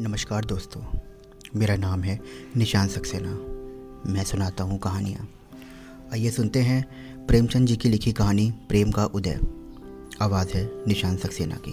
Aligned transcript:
नमस्कार 0.00 0.44
दोस्तों, 0.44 0.80
मेरा 1.56 1.76
नाम 1.76 2.02
है 2.02 2.20
निशान 2.56 2.88
सक्सेना। 2.88 3.30
मैं 4.12 4.24
सुनाता 4.24 4.64
हूँ 4.64 4.78
कहानियाँ। 4.78 5.28
आइए 6.12 6.30
सुनते 6.30 6.58
हैं 6.58 7.26
प्रेमचंद 7.26 7.66
जी 7.66 7.76
की 7.76 7.88
लिखी 7.88 8.12
कहानी 8.12 8.50
प्रेम 8.68 8.90
का 8.90 9.04
उदय। 9.04 9.40
आवाज़ 10.22 10.48
है 10.48 10.64
निशान 10.88 11.16
सक्सेना 11.16 11.56
की। 11.68 11.72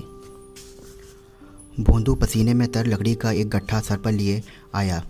भोंदू 1.84 2.16
पसीने 2.16 2.54
में 2.54 2.68
तर 2.72 2.88
लकड़ी 2.88 3.16
का 3.16 3.32
एक 3.32 3.50
गट्ठा 3.50 3.80
सर 3.80 3.98
पर 3.98 4.12
लिए 4.12 4.44
आया 4.76 5.04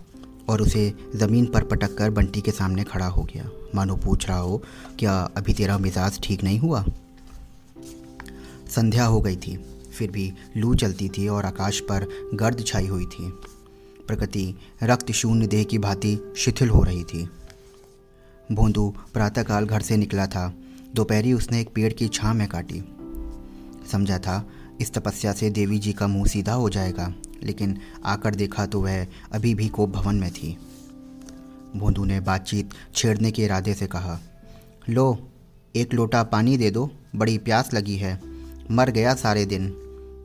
और 0.48 0.62
उसे 0.62 0.92
ज़मीन 1.16 1.46
पर 1.46 1.64
पटक 1.64 1.94
कर 1.94 2.10
बंटी 2.10 2.40
के 2.40 2.50
सामने 2.50 2.84
खड़ा 2.84 3.06
हो 3.06 3.22
गया। 3.22 3.50
मानो 3.74 3.96
पूछ 3.96 4.28
रहा 4.28 4.38
हो, 4.38 4.62
क्या 4.98 5.18
अभी 5.36 5.54
तेरा 5.54 5.78
मिजाज 5.78 6.20
ठीक 6.22 6.44
नहीं 6.44 6.58
हुआ? 6.58 6.84
संध्या 8.68 9.04
हो 9.04 9.20
गई 9.20 9.36
थी। 9.36 9.64
फिर 9.98 10.10
भी 10.10 10.32
लू 10.56 10.74
चलती 10.74 11.08
थी 11.08 11.28
और 11.28 11.44
आकाश 11.44 11.80
पर 11.80 12.06
गर्द 12.34 12.64
छाई 12.66 12.86
हुई 12.86 13.06
थी। 13.06 13.30
प्रकृति 14.06 14.54
रक्त 14.82 15.12
शून्य 15.12 15.46
देह 15.46 15.64
की 15.64 15.78
भांति 15.78 16.18
शिथिल 16.36 16.68
हो 16.68 16.82
रही 16.82 17.04
थी। 17.04 17.28
भोंदू 18.52 18.94
प्रातःकाल 19.12 19.66
घर 19.66 19.82
से 19.82 19.96
निकला 19.96 20.26
था। 20.26 20.54
दोपहरी 20.94 21.32
उसने 21.32 21.60
एक 21.60 21.68
पेड़ 21.74 21.92
की 21.92 22.08
छाँ 22.08 22.34
में 22.34 22.48
काटी। 22.48 22.82
समझा 23.92 24.18
था, 24.18 24.48
इस 24.80 24.92
तपस्या 24.92 25.32
से 25.32 25.50
देवी 25.50 25.78
जी 25.78 25.92
का 25.92 26.06
मुँह 26.06 26.26
सीधा 26.26 26.52
हो 26.52 26.68
जाएगा, 26.70 27.14
लेकिन 27.42 27.78
आकर 28.04 28.34
देखा 28.34 28.66
तो 28.66 28.80
वह 28.80 29.06
अभी 29.32 29.54
भी 29.54 29.68
कोप 29.68 29.90
भवन 29.90 30.14
में 30.14 30.30
थी। 30.30 30.56
भोंदू 31.76 32.04
ने 32.04 32.20
बातचीत 32.20 32.70
छेड़ने 32.94 33.30
के 33.30 33.44
इरादे 33.44 33.74
से 33.74 33.86
कहा, 33.86 34.18
लो, 34.88 35.28
एक 35.76 35.94
लोटा 35.94 36.22
पानी 36.22 36.56
दे 36.56 36.70
दो, 36.70 36.90
बड़ी 37.16 37.38
प्यास 37.38 37.74
लगी 37.74 37.96
है। 37.96 38.20
मर 38.70 38.90
गया 38.90 39.14
सारे 39.14 39.44
दिन। 39.46 39.68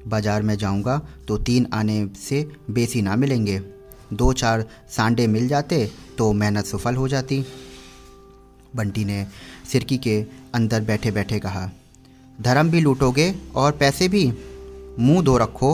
बाज़ार 0.07 0.41
में 0.41 0.55
जाऊँगा 0.57 0.97
तो 1.27 1.37
तीन 1.39 1.67
आने 1.73 2.07
से 2.19 2.47
बेसी 2.71 3.01
ना 3.01 3.15
मिलेंगे। 3.15 3.59
दो 4.13 4.31
चार 4.33 4.65
सांडे 4.89 5.27
मिल 5.27 5.47
जाते 5.47 5.85
तो 6.17 6.31
मेहनत 6.33 6.65
सफल 6.65 6.95
हो 6.95 7.07
जाती। 7.07 7.43
बंटी 8.75 9.05
ने 9.05 9.25
सिरकी 9.71 9.97
के 9.97 10.19
अंदर 10.55 10.81
बैठे 10.81 11.11
बैठे 11.11 11.39
कहा, 11.39 11.69
धर्म 12.39 12.69
भी 12.69 12.79
लूटोगे 12.81 13.33
और 13.55 13.71
पैसे 13.71 14.07
भी? 14.07 14.25
मुँह 14.99 15.21
धो 15.23 15.37
रखो। 15.37 15.73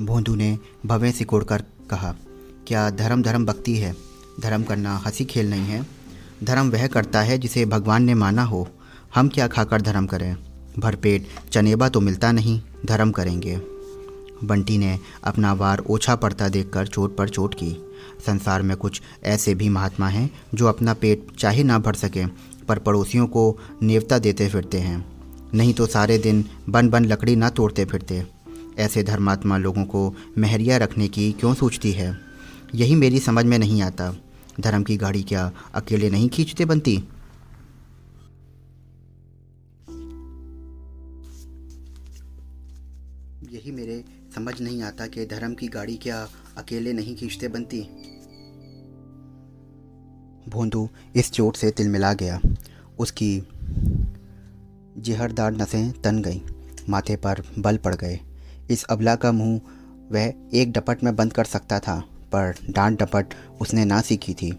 भोंदू 0.00 0.34
ने 0.34 0.56
भवें 0.86 1.10
सिकोड़कर 1.12 1.62
कहा, 1.90 2.14
क्या 2.66 2.88
धर्म 2.90 3.22
धर्म 3.22 3.46
भक्ति 3.46 3.76
है? 3.76 3.94
धर्म 4.40 4.62
करना 4.62 4.96
हँसी 4.96 5.24
खेल 5.24 5.50
नहीं 5.50 5.66
है। 5.66 5.86
धर्म 6.44 6.70
वह 6.70 6.86
करता 6.86 7.20
है 7.20 7.38
जिसे 7.38 7.64
भगवान 7.66 8.02
ने 8.02 8.14
माना 8.14 8.42
हो। 8.42 8.66
हम 9.14 9.28
क्या 9.28 9.46
खाकर 9.48 9.82
धर्म 9.82 10.06
करें? 10.06 10.36
भरपेट, 10.78 11.26
चनेबा 11.52 11.88
तो 11.88 12.00
मिलता 12.00 12.32
नहीं, 12.32 12.60
धर्म 12.86 13.10
करेंगे। 13.10 13.60
बंटी 14.44 14.78
ने 14.78 14.98
अपना 15.24 15.52
वार 15.52 15.78
ओछा 15.78 16.16
पड़ता 16.16 16.48
देखकर 16.48 16.86
चोट 16.86 17.16
पर 17.16 17.28
चोट 17.28 17.54
की। 17.54 17.76
संसार 18.26 18.62
में 18.62 18.76
कुछ 18.76 19.02
ऐसे 19.24 19.54
भी 19.54 19.68
महात्मा 19.68 20.08
हैं 20.08 20.30
जो 20.54 20.66
अपना 20.66 20.94
पेट 20.94 21.26
चाहे 21.38 21.62
ना 21.62 21.78
भर 21.78 21.94
सकें, 21.94 22.28
पर 22.68 22.78
पड़ोसियों 22.78 23.26
को 23.26 23.58
नेवता 23.82 24.18
देते 24.18 24.48
फिरते 24.48 24.78
हैं। 24.78 25.12
नहीं 25.54 25.74
तो 25.74 25.86
सारे 25.86 26.18
दिन 26.18 26.44
बन 26.68 26.88
बन 26.88 27.04
लकड़ी 27.04 27.36
ना 27.36 27.50
तोड़ते 27.50 27.84
फिरते। 27.84 28.26
ऐसे 28.78 29.02
धर्मात्मा 29.02 29.58
लोगों 29.58 29.84
को 29.84 30.14
महरिया 30.38 30.76
रखने 30.76 31.08
की 31.08 31.32
क्यों 31.32 31.54
सोचती 31.54 31.92
है? 31.92 32.18
यही 32.74 32.94
मेरी 32.94 33.18
समझ 33.18 33.44
में 33.44 33.58
नहीं 33.58 33.82
आता। 33.82 34.14
धर्म 34.60 34.82
की 34.82 34.96
गाड़ी 34.96 35.22
क्या 35.22 35.52
अकेले 35.74 36.10
नहीं 36.10 36.28
खींचते 36.28 36.64
बनती 36.64 37.02
यही 43.68 43.76
मेरे 43.76 44.04
समझ 44.34 44.60
नहीं 44.60 44.82
आता 44.82 45.06
कि 45.06 45.24
धर्म 45.26 45.54
की 45.54 45.68
गाड़ी 45.68 45.96
क्या 45.96 46.26
अकेले 46.58 46.92
नहीं 46.92 47.16
खींचते 47.16 47.48
बनती। 47.48 47.80
भोंदू 50.48 50.88
इस 51.16 51.30
चोट 51.32 51.56
से 51.56 51.70
तिलमिला 51.70 52.12
गया। 52.12 52.40
उसकी 52.98 53.30
जिहरदार 54.98 55.52
नसें 55.52 55.92
तन 56.02 56.22
गईं, 56.22 56.40
माथे 56.88 57.16
पर 57.16 57.42
बल 57.58 57.76
पड़ 57.76 57.94
गए। 57.94 58.18
इस 58.70 58.84
अबला 58.84 59.14
का 59.16 59.32
मुँह 59.32 59.60
वह 60.12 60.32
एक 60.54 60.72
डपट 60.72 61.04
में 61.04 61.14
बंद 61.16 61.32
कर 61.32 61.44
सकता 61.44 61.78
था, 61.78 61.98
पर 62.32 62.54
डांट 62.70 63.02
डपट 63.02 63.34
उसने 63.60 63.84
ना 63.84 64.00
सीखी 64.00 64.34
थी, 64.34 64.52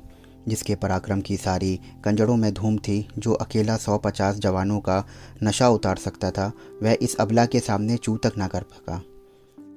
जिसके 0.48 0.76
पराक्रम 0.76 1.22
की 1.22 1.38
सारी 1.38 1.80
कंजड़ों 2.04 2.36
में 2.36 2.54
धूम 2.54 2.78
थी, 2.78 3.08
जो 3.18 3.34
अकेला 3.34 3.78
सौ 3.78 3.98
पचास 3.98 4.36
जवानों 4.36 4.80
का 4.80 5.04
नशा 5.44 5.70
उतार 5.70 5.96
सकता 5.96 6.32
था, 6.32 6.52
वह 6.84 6.98
इस 7.02 7.16
अबला 7.16 7.46
के 7.46 7.60
सामने 7.60 7.98
चू 7.98 8.18
तक 8.18 8.34
ना 8.38 8.48
कर 8.48 8.62
सका। 8.62 9.02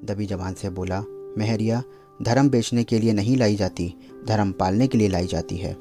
दबी 0.04 0.26
जवान 0.26 0.54
से 0.54 0.70
बोला, 0.70 1.04
मेहरिया, 1.38 1.82
धर्म 2.22 2.50
बेचने 2.50 2.84
के 2.84 2.98
लिए 2.98 3.12
नहीं 3.12 3.36
लाई 3.36 3.56
जाती, 3.56 3.94
धर्म 4.28 4.52
पालने 4.52 4.86
के 4.86 4.98
लिए 4.98 5.08
लाई 5.08 5.26
जाती 5.26 5.56
है। 5.56 5.76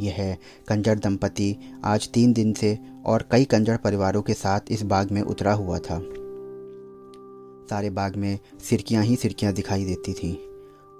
यह 0.00 0.36
कंजर 0.68 0.98
दंपति 0.98 1.56
आज 1.84 2.08
तीन 2.08 2.32
दिन 2.32 2.52
से 2.52 2.78
और 3.06 3.28
कई 3.32 3.44
कंजर 3.44 3.76
परिवारों 3.76 4.22
के 4.22 4.34
साथ 4.34 4.60
इस 4.70 4.82
बाग 4.82 5.10
में 5.10 5.22
उतरा 5.22 5.52
हुआ 5.52 5.78
था। 5.78 6.00
सारे 7.70 7.90
बाग 7.90 8.16
में 8.16 8.38
सिरकियाँ 8.60 9.04
ही 9.04 9.16
सिरकियाँ 9.16 9.52
दिखाई 9.52 9.84
देती 9.84 10.12
थीं। 10.12 10.36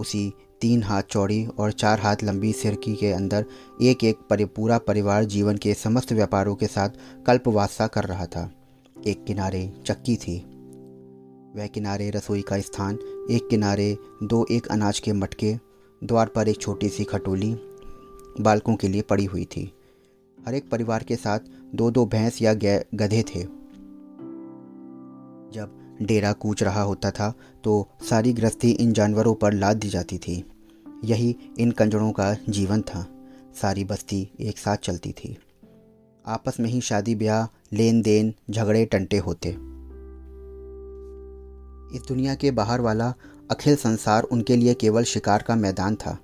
उसी 0.00 0.32
तीन 0.60 0.82
हाथ 0.82 1.02
चौड़ी 1.02 1.46
और 1.46 1.72
चार 1.72 2.00
हाथ 2.00 2.16
लंबी 2.24 2.52
सिरकी 2.52 2.94
के 2.94 3.12
अंदर 3.12 3.44
एक 3.82 4.04
एक 4.04 4.16
परि, 4.30 4.44
पूरा 4.44 4.78
परिवार 4.78 5.24
जीवन 5.24 5.56
के 5.56 5.74
समस्त 5.74 6.12
व्यापारों 6.12 6.54
के 6.54 6.66
साथ 6.66 6.90
कल्पवासा 7.26 7.86
कर 7.86 8.04
रहा 8.04 8.26
था। 8.26 8.52
एक 9.06 9.24
किनारे 9.24 9.72
चक्की 9.86 10.16
थी। 10.16 10.49
वह 11.56 11.66
किनारे 11.66 12.10
रसोई 12.10 12.42
का 12.42 12.58
स्थान, 12.60 12.98
एक 13.30 13.48
किनारे 13.48 13.96
दो 14.22 14.46
एक 14.50 14.66
अनाज 14.66 14.98
के 14.98 15.12
मटके, 15.12 15.54
द्वार 16.02 16.26
पर 16.26 16.48
एक 16.48 16.60
छोटी 16.60 16.88
सी 16.88 17.04
खटोली 17.04 17.54
बालकों 18.40 18.74
के 18.76 18.88
लिए 18.88 19.02
पड़ी 19.02 19.24
हुई 19.24 19.44
थी। 19.44 19.72
हर 20.46 20.54
एक 20.54 20.68
परिवार 20.70 21.02
के 21.02 21.16
साथ 21.16 21.38
दो 21.74 21.90
दो 21.90 22.06
भैंस 22.06 22.42
या 22.42 22.54
गधे 22.54 23.22
थे। 23.22 23.42
जब 25.54 25.76
डेरा 26.02 26.32
कूच 26.32 26.62
रहा 26.62 26.82
होता 26.82 27.10
था 27.10 27.32
तो 27.64 27.88
सारी 28.10 28.32
गृहस्थी 28.32 28.70
इन 28.70 28.92
जानवरों 28.92 29.34
पर 29.34 29.52
लाद 29.52 29.76
दी 29.76 29.88
जाती 29.88 30.18
थी। 30.18 30.44
यही 31.04 31.36
इन 31.58 31.70
कंजड़ों 31.70 32.12
का 32.12 32.34
जीवन 32.48 32.82
था। 32.82 33.06
सारी 33.62 33.84
बस्ती 33.84 34.28
एक 34.40 34.58
साथ 34.58 34.76
चलती 34.76 35.12
थी। 35.12 35.36
आपस 36.26 36.60
में 36.60 36.70
ही 36.70 36.80
शादी 36.80 37.14
ब्याह 37.14 37.46
लेन 37.76 38.00
देन 38.02 38.34
झगड़े 38.50 38.84
टंटे 38.84 39.18
होते। 39.18 39.69
इस 41.92 42.02
दुनिया 42.08 42.34
के 42.34 42.50
बाहर 42.50 42.80
वाला 42.80 43.14
अखिल 43.50 43.76
संसार 43.76 44.22
उनके 44.22 44.56
लिए 44.56 44.74
केवल 44.74 45.02
शिकार 45.02 45.42
का 45.42 45.56
मैदान 45.56 45.96
था। 45.96 46.18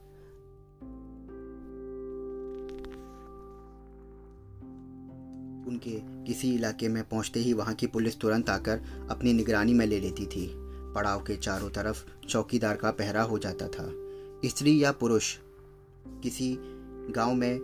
उनके 5.68 6.24
किसी 6.24 6.54
इलाके 6.54 6.88
में 6.88 7.08
पहुँचते 7.08 7.40
ही 7.40 7.52
वहाँ 7.52 7.74
की 7.74 7.86
पुलिस 7.86 8.20
तुरंत 8.20 8.50
आकर 8.50 8.80
अपनी 9.10 9.32
निगरानी 9.32 9.74
में 9.74 9.86
ले 9.86 10.00
लेती 10.00 10.26
थी। 10.26 10.52
पड़ाव 10.94 11.20
के 11.20 11.36
चारों 11.36 11.70
तरफ़ 11.70 12.26
चौकीदार 12.28 12.76
का 12.76 12.90
पहरा 12.90 13.22
हो 13.22 13.38
जाता 13.38 13.68
था। 13.68 13.92
स्त्री 14.44 14.84
या 14.84 14.92
पुरुष 14.92 15.36
किसी 16.06 16.58
गाँव 17.10 17.34
में 17.34 17.58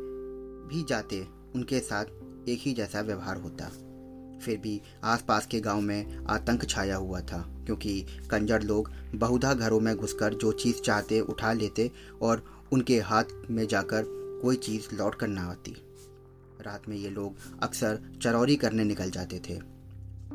भी 0.70 0.84
जाते, 0.88 1.26
उनके 1.54 1.80
साथ 1.80 2.04
एक 2.48 2.60
ही 2.62 2.72
जैसा 2.72 3.00
व्यवहार 3.00 3.36
होता। 3.36 3.64
फिर 4.42 4.58
भी 4.58 4.82
आसपास 5.04 5.46
के 5.46 5.60
गाँव 5.60 5.80
में 5.80 6.26
आतंक 6.26 6.68
छाया 6.68 6.96
हुआ 6.96 7.20
था। 7.20 7.51
क्योंकि 7.66 8.06
कंजर 8.30 8.62
लोग 8.62 8.90
बहुधा 9.14 9.54
घरों 9.54 9.80
में 9.80 9.96
घुसकर 9.96 10.34
जो 10.34 10.52
चीज़ 10.52 10.80
चाहते 10.80 11.20
उठा 11.20 11.52
लेते 11.52 11.90
और 12.22 12.44
उनके 12.72 13.00
हाथ 13.00 13.24
में 13.50 13.66
जाकर 13.66 14.04
कोई 14.42 14.56
चीज़ 14.56 14.94
लौट 14.94 15.14
कर 15.14 15.28
ना 15.28 15.42
आती। 15.42 15.76
रात 16.60 16.88
में 16.88 16.96
ये 16.96 17.10
लोग 17.10 17.36
अक्सर 17.62 18.00
चरौरी 18.22 18.56
करने 18.56 18.84
निकल 18.84 19.10
जाते 19.10 19.38
थे। 19.38 19.58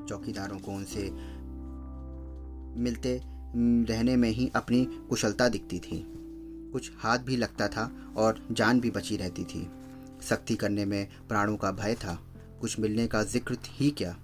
चौकीदारों 0.10 0.60
को 0.60 0.72
उनसे 0.72 1.10
मिलते 2.82 3.22
रहने 3.94 4.16
में 4.16 4.30
ही 4.30 4.52
अपनी 4.56 4.86
कुशलता 4.86 5.50
दिखती 5.50 5.80
थी। 5.80 6.14
कुछ 6.74 6.92
हाथ 6.98 7.20
भी 7.20 7.38
लगता 7.38 7.68
था 7.68 8.14
और 8.18 8.48
जान 8.52 8.80
भी 8.80 8.92
बची 8.92 9.18
रहती 9.18 9.44
थी। 9.44 9.70
सख्ती 10.22 10.56
करने 10.56 10.86
में 10.86 11.08
प्राणों 11.30 11.58
का 11.58 11.72
भय 11.72 11.96
था। 11.96 12.20
कुछ 12.62 12.80
मिलने 12.80 13.08
का 13.08 13.24
ज़िक्र 13.24 13.58
ही 13.68 13.90
क्या? 13.92 14.18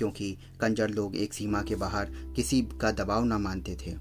क्योंकि 0.00 0.36
कंजर 0.60 0.90
लोग 0.90 1.16
एक 1.16 1.34
सीमा 1.34 1.62
के 1.62 1.76
बाहर 1.76 2.10
किसी 2.36 2.60
का 2.80 2.90
दबाव 2.92 3.24
ना 3.24 3.38
मानते 3.38 3.76
थे। 3.76 3.92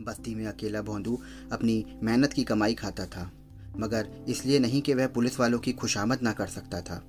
बस्ती 0.00 0.34
में 0.34 0.46
अकेला 0.46 0.80
भोंदू 0.82 1.18
अपनी 1.52 1.84
मेहनत 2.02 2.32
की 2.32 2.44
कमाई 2.44 2.74
खाता 2.74 3.06
था, 3.06 3.30
मगर 3.76 4.08
इसलिए 4.28 4.58
नहीं 4.58 4.80
कि 4.82 4.94
वह 4.94 5.06
पुलिस 5.08 5.38
वालों 5.40 5.58
की 5.58 5.72
खुशामद 5.74 6.22
ना 6.22 6.32
कर 6.32 6.46
सकता 6.48 6.80
था। 6.80 7.02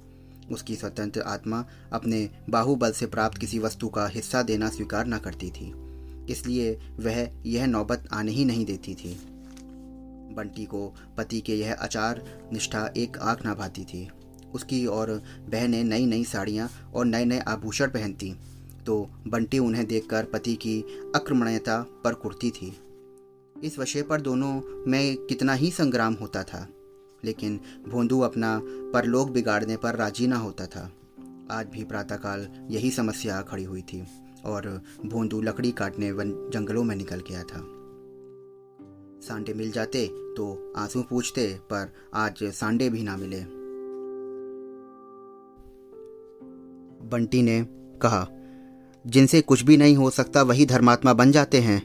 उसकी 0.51 0.75
स्वतंत्र 0.75 1.21
आत्मा 1.27 1.63
अपने 1.93 2.29
बाहुबल 2.49 2.91
से 2.91 3.05
प्राप्त 3.07 3.37
किसी 3.37 3.59
वस्तु 3.59 3.89
का 3.89 4.07
हिस्सा 4.07 4.41
देना 4.43 4.69
स्वीकार 4.69 5.07
न 5.07 5.17
करती 5.19 5.49
थी, 5.51 5.73
इसलिए 6.31 6.73
वह 6.99 7.27
यह 7.45 7.65
नौबत 7.67 8.07
आने 8.13 8.31
ही 8.31 8.45
नहीं 8.45 8.65
देती 8.65 8.95
थी। 8.95 9.17
बंटी 10.35 10.65
को 10.65 10.87
पति 11.17 11.39
के 11.41 11.55
यह 11.55 11.73
आचार 11.73 12.23
निष्ठा 12.53 12.89
एक 12.97 13.17
आँख 13.17 13.45
ना 13.45 13.53
भाती 13.53 13.83
थी। 13.83 14.09
उसकी 14.55 14.85
और 14.85 15.11
बहनें 15.49 15.83
नई 15.83 16.05
नई 16.05 16.23
साड़ियाँ 16.23 16.69
और 16.95 17.05
नए 17.05 17.25
नए 17.25 17.39
आभूषण 17.39 17.89
पहनती। 17.89 18.33
तो 18.85 19.09
बंटी 19.27 19.59
उन्हें 19.59 19.85
देखकर 19.85 20.25
पति 20.25 20.55
की 20.55 20.81
अक्रमणीयता 21.15 21.81
पर 22.03 22.13
कुर्ती 22.13 22.51
थी। 22.51 22.71
इस 23.63 23.79
विषय 23.79 24.01
पर 24.01 24.21
दोनों 24.21 24.61
में 24.87 25.17
कितना 25.17 25.53
ही 25.53 25.71
संग्राम 25.71 26.13
होता 26.13 26.43
था, 26.43 26.67
लेकिन 27.23 27.59
भोंदू 27.87 28.19
अपना 28.19 28.59
परलोक 28.93 29.29
बिगाड़ने 29.29 29.77
पर 29.77 29.95
राज़ी 29.95 30.27
ना 30.27 30.37
होता 30.37 30.65
था। 30.65 30.91
आज 31.51 31.67
भी 31.67 31.83
प्रातःकाल 31.83 32.47
यही 32.69 32.91
समस्या 32.91 33.41
खड़ी 33.41 33.63
हुई 33.63 33.81
थी 33.81 34.01
और 34.45 34.69
भोंदू 35.05 35.41
लकड़ी 35.41 35.71
काटने 35.71 36.11
वन 36.11 36.31
जंगलों 36.53 36.83
में 36.83 36.95
निकल 36.95 37.23
गया 37.29 37.43
था। 37.43 37.61
सांडे 39.27 39.53
मिल 39.53 39.71
जाते 39.71 40.07
तो 40.37 40.73
आँसू 40.77 41.01
पूछते, 41.01 41.47
पर 41.63 41.93
आज 42.13 42.43
सांडे 42.43 42.89
भी 42.89 43.03
ना 43.03 43.17
मिले। 43.17 43.58
बंटी 47.01 47.41
ने 47.41 47.65
कहा, 48.01 48.27
जिनसे 49.07 49.41
कुछ 49.41 49.63
भी 49.63 49.77
नहीं 49.77 49.95
हो 49.95 50.09
सकता, 50.09 50.41
वही 50.41 50.65
धर्मात्मा 50.65 51.13
बन 51.13 51.31
जाते 51.31 51.59
हैं। 51.59 51.79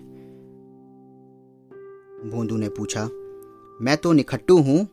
भोंदू 2.31 2.57
ने 2.57 2.69
पूछा, 2.69 3.05
मैं 3.81 3.97
तो 3.97 4.13
निखट्टू 4.13 4.59
हूँ? 4.59 4.89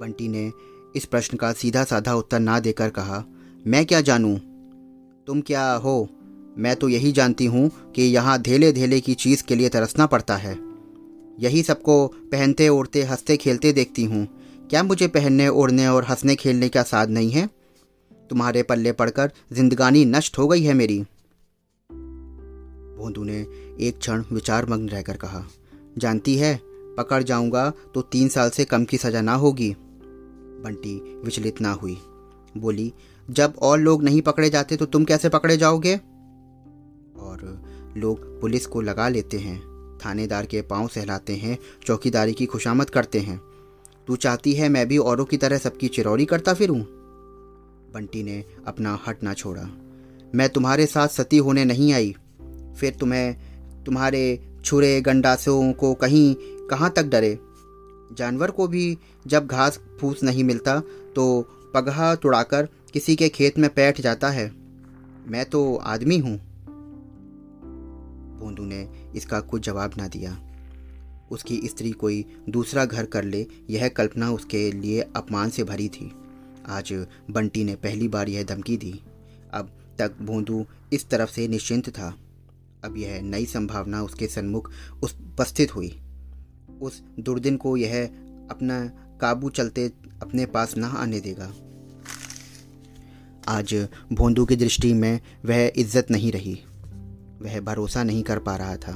बंटी 0.00 0.28
ने 0.28 0.52
इस 0.96 1.04
प्रश्न 1.04 1.36
का 1.36 1.52
सीधा 1.52 1.84
साधा 1.84 2.14
उत्तर 2.14 2.40
ना 2.40 2.60
देकर 2.60 2.90
कहा, 2.90 3.24
मैं 3.66 3.86
क्या 3.86 4.00
जानूं? 4.00 4.36
तुम 5.26 5.40
क्या 5.40 5.72
हो? 5.72 6.08
मैं 6.58 6.76
तो 6.76 6.88
यही 6.88 7.12
जानती 7.12 7.46
हूँ 7.46 7.70
कि 7.94 8.02
यहाँ 8.02 8.42
धेले 8.42 8.72
धेले 8.72 9.00
की 9.00 9.14
चीज़ 9.14 9.44
के 9.44 9.56
लिए 9.56 9.68
तरसना 9.68 10.06
पड़ता 10.06 10.36
है। 10.36 10.58
यही 11.40 11.62
सबको 11.62 12.06
पहनते, 12.06 12.68
ओढ़ते, 12.68 13.02
हँसते, 13.02 13.36
खेलते 13.36 13.72
देखती 13.72 14.04
हूँ। 14.04 14.28
क्या 14.70 14.82
मुझे 14.82 15.08
पहनने, 15.08 15.48
ओढ़ने 15.48 15.86
और 15.88 16.04
हंसने 16.04 16.36
खेलने 16.36 16.68
का 16.68 16.82
साध 16.82 17.10
नहीं 17.10 17.30
है? 17.30 17.59
तुम्हारे 18.30 18.62
पल्ले 18.62 18.92
पड़कर 18.92 19.32
जिंदगानी 19.52 20.04
नष्ट 20.04 20.38
हो 20.38 20.48
गई 20.48 20.62
है 20.62 20.74
मेरी। 20.74 20.98
भोंदू 22.98 23.24
ने 23.24 23.38
एक 23.80 23.98
क्षण 23.98 24.24
विचारमग्न 24.32 24.88
रहकर 24.88 25.16
कहा, 25.16 25.44
जानती 25.98 26.36
है, 26.36 26.58
पकड़ 26.98 27.22
जाऊँगा 27.22 27.72
तो 27.94 28.02
तीन 28.02 28.28
साल 28.28 28.50
से 28.50 28.64
कम 28.64 28.84
की 28.84 28.96
सजा 28.96 29.20
ना 29.20 29.34
होगी। 29.34 29.74
बंटी 30.64 30.94
विचलित 31.24 31.60
ना 31.60 31.72
हुई, 31.72 31.96
बोली, 32.58 32.92
जब 33.28 33.54
और 33.58 33.78
लोग 33.78 34.02
नहीं 34.02 34.22
पकड़े 34.22 34.50
जाते 34.50 34.76
तो 34.76 34.86
तुम 34.86 35.04
कैसे 35.04 35.28
पकड़े 35.28 35.56
जाओगे? 35.56 35.96
और 37.16 37.62
लोग 37.96 38.40
पुलिस 38.40 38.66
को 38.66 38.80
लगा 38.80 39.08
लेते 39.08 39.38
हैं, 39.38 39.58
थानेदार 40.04 40.46
के 40.46 40.62
पाँव 40.62 40.88
सहलाते 40.88 41.36
हैं, 41.36 41.58
चौकीदारी 41.86 42.32
की 42.32 42.46
खुशामद 42.46 42.90
करते 42.90 43.20
हैं। 43.20 43.40
तू 44.06 44.16
चाहती 44.16 44.52
है 44.52 44.68
मैं 44.68 44.86
भी 44.88 44.98
औरों 44.98 45.24
की 45.24 45.36
तरह 45.36 45.58
सबकी 45.58 45.88
चिरौरी 45.88 46.24
करता 46.24 46.54
फिरूं? 46.54 46.80
बंटी 47.94 48.22
ने 48.22 48.44
अपना 48.66 48.98
हट 49.06 49.22
ना 49.22 49.34
छोड़ा। 49.34 49.68
मैं 50.34 50.48
तुम्हारे 50.48 50.86
साथ 50.86 51.08
सती 51.08 51.38
होने 51.38 51.64
नहीं 51.64 51.92
आई। 51.92 52.14
फिर 52.78 52.94
तुम्हें 52.94 53.36
तुम्हारे 53.84 54.52
छुरे 54.64 55.00
गंडासों 55.00 55.72
को 55.72 55.94
कहीं, 55.94 56.34
कहाँ 56.68 56.92
तक 56.96 57.04
डरे? 57.04 57.38
जानवर 58.12 58.50
को 58.50 58.66
भी 58.68 58.98
जब 59.26 59.46
घास 59.46 59.80
फूस 60.00 60.22
नहीं 60.22 60.44
मिलता 60.44 60.78
तो 61.16 61.42
पगहा 61.74 62.14
तुड़ाकर 62.14 62.68
किसी 62.92 63.16
के 63.16 63.28
खेत 63.28 63.58
में 63.58 63.70
बैठ 63.76 64.00
जाता 64.00 64.28
है। 64.28 64.52
मैं 65.28 65.44
तो 65.44 65.76
आदमी 65.76 66.18
हूँ। 66.18 66.36
बूंदू 68.40 68.64
ने 68.64 68.88
इसका 69.16 69.40
कुछ 69.40 69.62
जवाब 69.62 69.92
ना 69.98 70.08
दिया। 70.08 70.38
उसकी 71.30 71.60
स्त्री 71.64 71.90
कोई 71.90 72.24
दूसरा 72.48 72.84
घर 72.84 73.04
कर 73.04 73.24
ले, 73.24 73.46
यह 73.70 73.88
कल्पना 73.88 74.30
उसके 74.30 74.70
लिए 74.72 75.00
अपमान 75.16 75.50
से 75.50 75.64
भरी 75.64 75.88
थी। 75.88 76.12
आज 76.68 76.92
बंटी 77.30 77.64
ने 77.64 77.74
पहली 77.74 78.08
बार 78.08 78.28
यह 78.28 78.44
धमकी 78.44 78.76
दी। 78.76 79.00
अब 79.52 79.70
तक 79.98 80.16
बूंदू 80.22 80.64
इस 80.92 81.08
तरफ़ 81.10 81.30
से 81.30 81.48
निश्चिंत 81.48 81.88
था। 81.88 82.14
अब 82.84 82.96
यह 82.96 83.20
नई 83.22 83.46
संभावना 83.46 84.02
उसके 84.02 84.26
सन्मुख 84.26 84.70
उपस्थित 85.02 85.74
हुई। 85.74 86.00
उस 86.82 87.02
दुर्दिन 87.20 87.56
को 87.56 87.76
यह 87.76 88.04
अपना 88.50 88.84
काबू 89.20 89.50
चलते 89.50 89.92
अपने 90.22 90.46
पास 90.46 90.76
ना 90.76 90.86
आने 90.86 91.20
देगा। 91.20 91.52
आज 93.48 93.88
भोंदू 94.12 94.44
की 94.44 94.56
दृष्टि 94.56 94.92
में 94.92 95.20
वह 95.44 95.72
इज़्ज़त 95.76 96.10
नहीं 96.10 96.32
रही। 96.32 96.58
वह 97.42 97.60
भरोसा 97.60 98.02
नहीं 98.02 98.22
कर 98.22 98.38
पा 98.38 98.56
रहा 98.56 98.76
था। 98.76 98.92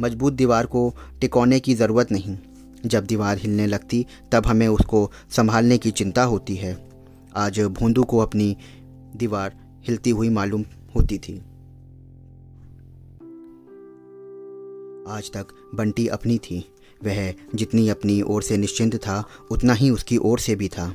मज़बूत 0.00 0.32
दीवार 0.32 0.66
को 0.66 0.94
टिकोने 1.20 1.60
की 1.60 1.74
ज़रूरत 1.74 2.12
नहीं। 2.12 2.36
जब 2.86 3.06
दीवार 3.06 3.38
हिलने 3.38 3.66
लगती, 3.66 4.06
तब 4.32 4.46
हमें 4.46 4.68
उसको 4.68 5.12
संभालने 5.30 5.78
की 5.78 5.90
चिंता 5.90 6.24
होती 6.24 6.56
है। 6.56 6.88
आज 7.36 7.60
भोंदू 7.60 8.04
को 8.04 8.18
अपनी 8.18 8.56
दीवार 9.16 9.56
हिलती 9.88 10.10
हुई 10.10 10.28
मालूम 10.28 10.64
होती 10.96 11.18
थी। 11.18 11.38
आज 15.08 15.30
तक 15.34 15.46
बंटी 15.74 16.06
अपनी 16.06 16.38
थी। 16.38 16.72
वह 17.04 17.34
जितनी 17.54 17.88
अपनी 17.88 18.22
ओर 18.22 18.42
से 18.42 18.56
निश्चिंत 18.56 18.96
था, 18.96 19.24
उतना 19.50 19.72
ही 19.72 19.90
उसकी 19.90 20.16
ओर 20.16 20.38
से 20.38 20.54
भी 20.54 20.68
था। 20.68 20.94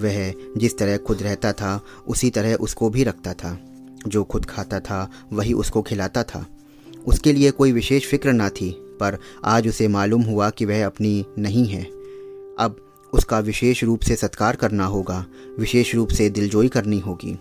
वह 0.00 0.32
जिस 0.56 0.78
तरह 0.78 0.96
खुद 0.96 1.22
रहता 1.22 1.52
था, 1.52 1.84
उसी 2.08 2.30
तरह 2.30 2.54
उसको 2.54 2.90
भी 2.90 3.04
रखता 3.04 3.34
था। 3.34 3.58
जो 4.06 4.24
खुद 4.24 4.44
खाता 4.44 4.80
था, 4.80 5.10
वही 5.32 5.52
उसको 5.52 5.82
खिलाता 5.82 6.22
था। 6.22 6.46
उसके 7.06 7.32
लिए 7.32 7.50
कोई 7.50 7.72
विशेष 7.72 8.06
फ़िक्र 8.06 8.32
ना 8.32 8.50
थी। 8.50 8.87
पर 9.00 9.18
आज 9.44 9.68
उसे 9.68 9.88
मालूम 9.88 10.22
हुआ 10.22 10.50
कि 10.50 10.64
वह 10.64 10.86
अपनी 10.86 11.24
नहीं 11.38 11.66
है। 11.66 11.82
अब 12.58 12.84
उसका 13.12 13.38
विशेष 13.38 13.84
रूप 13.84 14.00
से 14.00 14.16
सत्कार 14.16 14.56
करना 14.56 14.86
होगा, 14.86 15.24
विशेष 15.58 15.94
रूप 15.94 16.08
से 16.08 16.30
दिलजोई 16.30 16.68
करनी 16.68 16.98
होगी। 16.98 17.38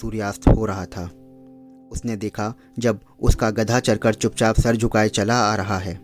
सूर्यास्त 0.00 0.48
हो 0.48 0.66
रहा 0.66 0.84
था। 0.86 1.10
उसने 1.92 2.16
देखा 2.16 2.54
जब 2.78 3.00
उसका 3.20 3.50
गधा 3.50 3.80
चरकर 3.80 4.14
चुपचाप 4.14 4.60
सर 4.60 4.76
झुकाए 4.76 5.08
चला 5.08 5.34
आ 5.34 5.54
रहा 5.56 5.78
है। 5.78 6.00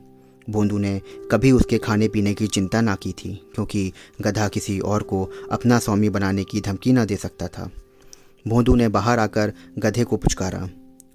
बोंदू 0.51 0.79
ने 0.79 1.01
कभी 1.31 1.53
उसके 1.53 1.79
खाने 1.79 2.09
पीने 2.09 2.35
की 2.35 2.47
चिंता 2.47 2.81
ना 2.81 2.95
की 2.95 3.13
थी, 3.13 3.51
क्योंकि 3.55 3.93
गधा 4.21 4.49
किसी 4.49 4.79
और 4.81 5.03
को 5.03 5.31
अपना 5.51 5.79
स्वामी 5.79 6.09
बनाने 6.09 6.45
की 6.45 6.61
धमकी 6.61 6.93
ना 6.93 7.05
दे 7.05 7.17
सकता 7.17 7.49
था। 7.49 7.71
भोंदू 8.49 8.75
ने 8.75 8.89
बाहर 8.89 9.19
आकर 9.19 9.53
गधे 9.79 10.05
को 10.05 10.17
पुचकारा। 10.17 10.69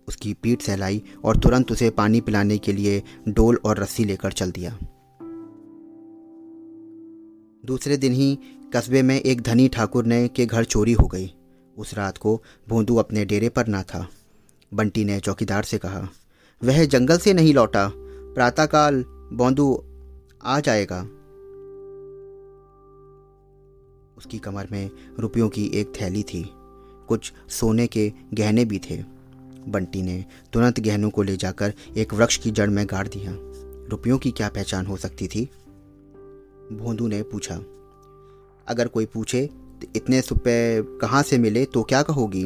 उसकी 0.07 0.33
पीठ 0.33 0.61
सहलाई 0.61 1.03
और 1.23 1.37
तुरंत 1.37 1.71
उसे 1.71 1.89
पानी 1.89 2.21
पिलाने 2.21 2.57
के 2.57 2.73
लिए 2.73 3.03
डोल 3.27 3.59
और 3.65 3.79
रस्सी 3.79 4.05
लेकर 4.05 4.31
चल 4.31 4.51
दिया। 4.51 4.79
दूसरे 7.65 7.97
दिन 7.97 8.13
ही 8.13 8.39
कस्बे 8.75 9.01
में 9.01 9.21
एक 9.21 9.41
धनी 9.41 9.67
ठाकुर 9.67 10.05
ने 10.05 10.27
के 10.27 10.45
घर 10.45 10.63
चोरी 10.63 10.93
हो 10.93 11.07
गई। 11.07 11.33
उस 11.77 11.93
रात 11.93 12.17
को 12.17 12.43
भोंदू 12.69 12.95
अपने 12.95 13.25
डेरे 13.25 13.49
पर 13.49 13.67
ना 13.67 13.83
था। 13.83 14.07
बंटी 14.73 15.05
ने 15.05 15.19
चौकीदार 15.19 15.63
से 15.63 15.77
कहा, 15.77 16.09
वह 16.63 16.85
जंगल 16.85 17.17
से 17.17 17.33
नहीं 17.33 17.53
लौटा। 17.53 17.91
प्रातःकाल 18.35 19.03
बोंदू 19.33 19.83
आ 20.43 20.59
जाएगा। 20.59 21.01
उसकी 24.17 24.39
कमर 24.39 24.67
में 24.71 24.91
रुपयों 25.19 25.49
की 25.49 25.65
एक 25.65 25.93
थैली 26.01 26.23
थी। 26.23 26.49
कुछ 27.07 27.33
सोने 27.49 27.87
के 27.87 28.13
गहने 28.33 28.65
भी 28.65 28.79
थे। 28.79 29.22
बंटी 29.67 30.01
ने 30.01 30.25
तुरंत 30.53 30.79
गहनों 30.79 31.09
को 31.09 31.23
ले 31.23 31.37
जाकर 31.37 31.73
एक 31.97 32.13
वृक्ष 32.13 32.37
की 32.37 32.51
जड़ 32.51 32.69
में 32.69 32.85
गाड़ 32.85 33.07
दिया। 33.07 33.31
रुपयों 33.89 34.17
की 34.17 34.31
क्या 34.31 34.49
पहचान 34.49 34.85
हो 34.85 34.97
सकती 34.97 35.27
थी? 35.27 35.49
भोंदू 36.71 37.07
ने 37.07 37.23
पूछा। 37.23 37.55
अगर 38.67 38.87
कोई 38.87 39.05
पूछे 39.05 39.45
तो 39.81 39.87
इतने 39.95 40.19
रुपये 40.19 40.81
कहाँ 40.81 41.23
से 41.23 41.37
मिले 41.37 41.65
तो 41.65 41.83
क्या 41.83 42.01
कहोगी? 42.03 42.45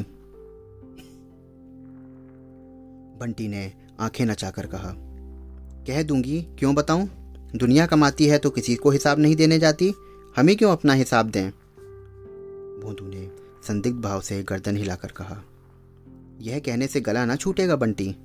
बंटी 3.20 3.48
ने 3.48 3.74
आँखें 4.00 4.26
नचाकर 4.26 4.66
कहा। 4.66 4.94
कह 5.88 6.04
दूँगी, 6.04 6.42
क्यों 6.60 6.76
बताऊँ? 6.76 7.10
दुनिया 7.56 7.86
कमाती 7.86 8.26
है 8.28 8.38
तो 8.38 8.50
किसी 8.50 8.76
को 8.76 8.90
हिसाब 8.90 9.20
नहीं 9.20 9.36
देने 9.36 9.60
जाती। 9.60 9.94
हमें 10.38 10.56
क्यों 10.56 10.72
अपना 10.72 10.94
हिसाब 10.94 11.30
दें? 11.30 11.50
भोंदू 12.82 13.08
ने 13.08 13.32
संदिग्ध 13.68 14.02
भाव 14.02 14.22
से 14.22 14.44
गर्दन 14.44 14.78
हिलाकर 14.78 15.12
कहा। 15.12 15.44
यह 16.42 16.60
कहने 16.60 16.88
से 16.88 17.02
गला 17.02 17.26
ना 17.26 17.36
छूटेगा, 17.36 17.76
बंटी। 17.76 18.16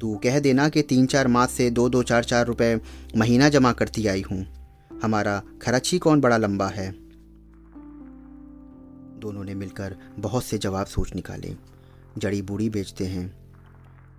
तू 0.00 0.16
कह 0.16 0.40
देना 0.40 0.68
कि 0.68 0.82
तीन 0.82 1.06
चार 1.06 1.28
मास 1.28 1.50
से 1.50 1.70
दो 1.70 1.88
दो 1.88 2.02
चार 2.02 2.24
चार 2.24 2.46
रुपए 2.46 2.80
महीना 3.16 3.48
जमा 3.48 3.72
करती 3.72 4.06
आई 4.06 4.22
हूँ। 4.22 4.46
हमारा 5.02 5.42
खर्च 5.62 5.92
ही 5.92 5.98
कौन 5.98 6.20
बड़ा 6.20 6.36
लंबा 6.36 6.68
है? 6.68 6.90
दोनों 9.20 9.44
ने 9.44 9.54
मिलकर 9.54 9.96
बहुत 10.18 10.44
से 10.44 10.58
जवाब 10.58 10.86
सोच 10.86 11.14
निकाले। 11.14 11.56
जड़ी 12.18 12.42
बूढ़ी 12.42 12.70
बेचते 12.70 13.06
हैं। 13.06 13.38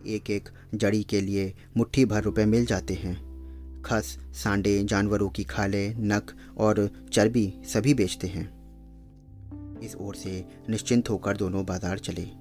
एक 0.05 0.29
एक 0.29 0.50
जड़ी 0.75 1.03
के 1.03 1.22
लिए 1.22 1.53
मुट्ठी 1.77 2.05
भर 2.05 2.24
रुपए 2.24 2.46
मिल 2.46 2.65
जाते 2.65 2.93
हैं। 2.93 3.29
खस, 3.81 4.17
सांडे, 4.34 4.84
जानवरों 4.84 5.29
की 5.29 5.43
खाले, 5.43 5.89
नख 5.89 6.36
और 6.58 6.89
चर्बी 7.13 7.53
सभी 7.65 7.93
बेचते 7.93 8.27
हैं। 8.27 8.60
इस 9.79 9.96
ओर 9.96 10.15
से 10.15 10.46
निश्चिंत 10.69 11.10
होकर 11.10 11.38
दोनों 11.38 11.65
बाज़ार 11.65 12.00
चले। 12.00 12.38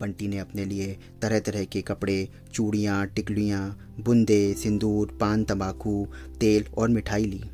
बंटी 0.00 0.28
ने 0.28 0.38
अपने 0.38 0.64
लिए 0.64 0.98
तरह 1.22 1.40
तरह 1.40 1.64
के 1.64 1.82
कपड़े, 1.82 2.28
चूड़ियाँ 2.52 3.06
टिकलियाँ 3.06 3.94
बुंदे, 4.00 4.54
सिंदूर, 4.54 5.18
पान, 5.20 5.44
तंबाकू, 5.44 6.06
तेल 6.40 6.64
और 6.78 6.88
मिठाई 6.88 7.24
ली। 7.24 7.44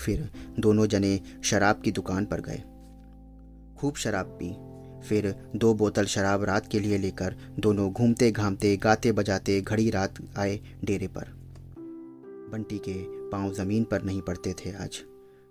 फिर 0.00 0.30
दोनों 0.58 0.86
जने 0.86 1.20
शराब 1.44 1.80
की 1.80 1.92
दुकान 1.92 2.26
पर 2.26 2.40
गए। 2.40 2.62
खूब 3.76 3.94
शराब 3.94 4.26
पी। 4.26 4.74
फिर 5.08 5.34
दो 5.56 5.74
बोतल 5.74 6.04
शराब 6.04 6.44
रात 6.44 6.66
के 6.66 6.80
लिए 6.80 6.98
लेकर 6.98 7.36
दोनों 7.58 7.92
घूमते 7.92 8.30
घामते 8.30 8.76
गाते 8.76 9.12
बजाते 9.12 9.60
घड़ी 9.60 9.90
रात 9.90 10.14
आए 10.36 10.60
डेरे 10.84 11.06
पर। 11.06 11.24
बंटी 12.52 12.78
के 12.78 12.94
पाँव 13.30 13.54
ज़मीन 13.54 13.84
पर 13.84 14.02
नहीं 14.02 14.20
पड़ते 14.20 14.52
थे 14.52 14.72
आज। 14.72 15.02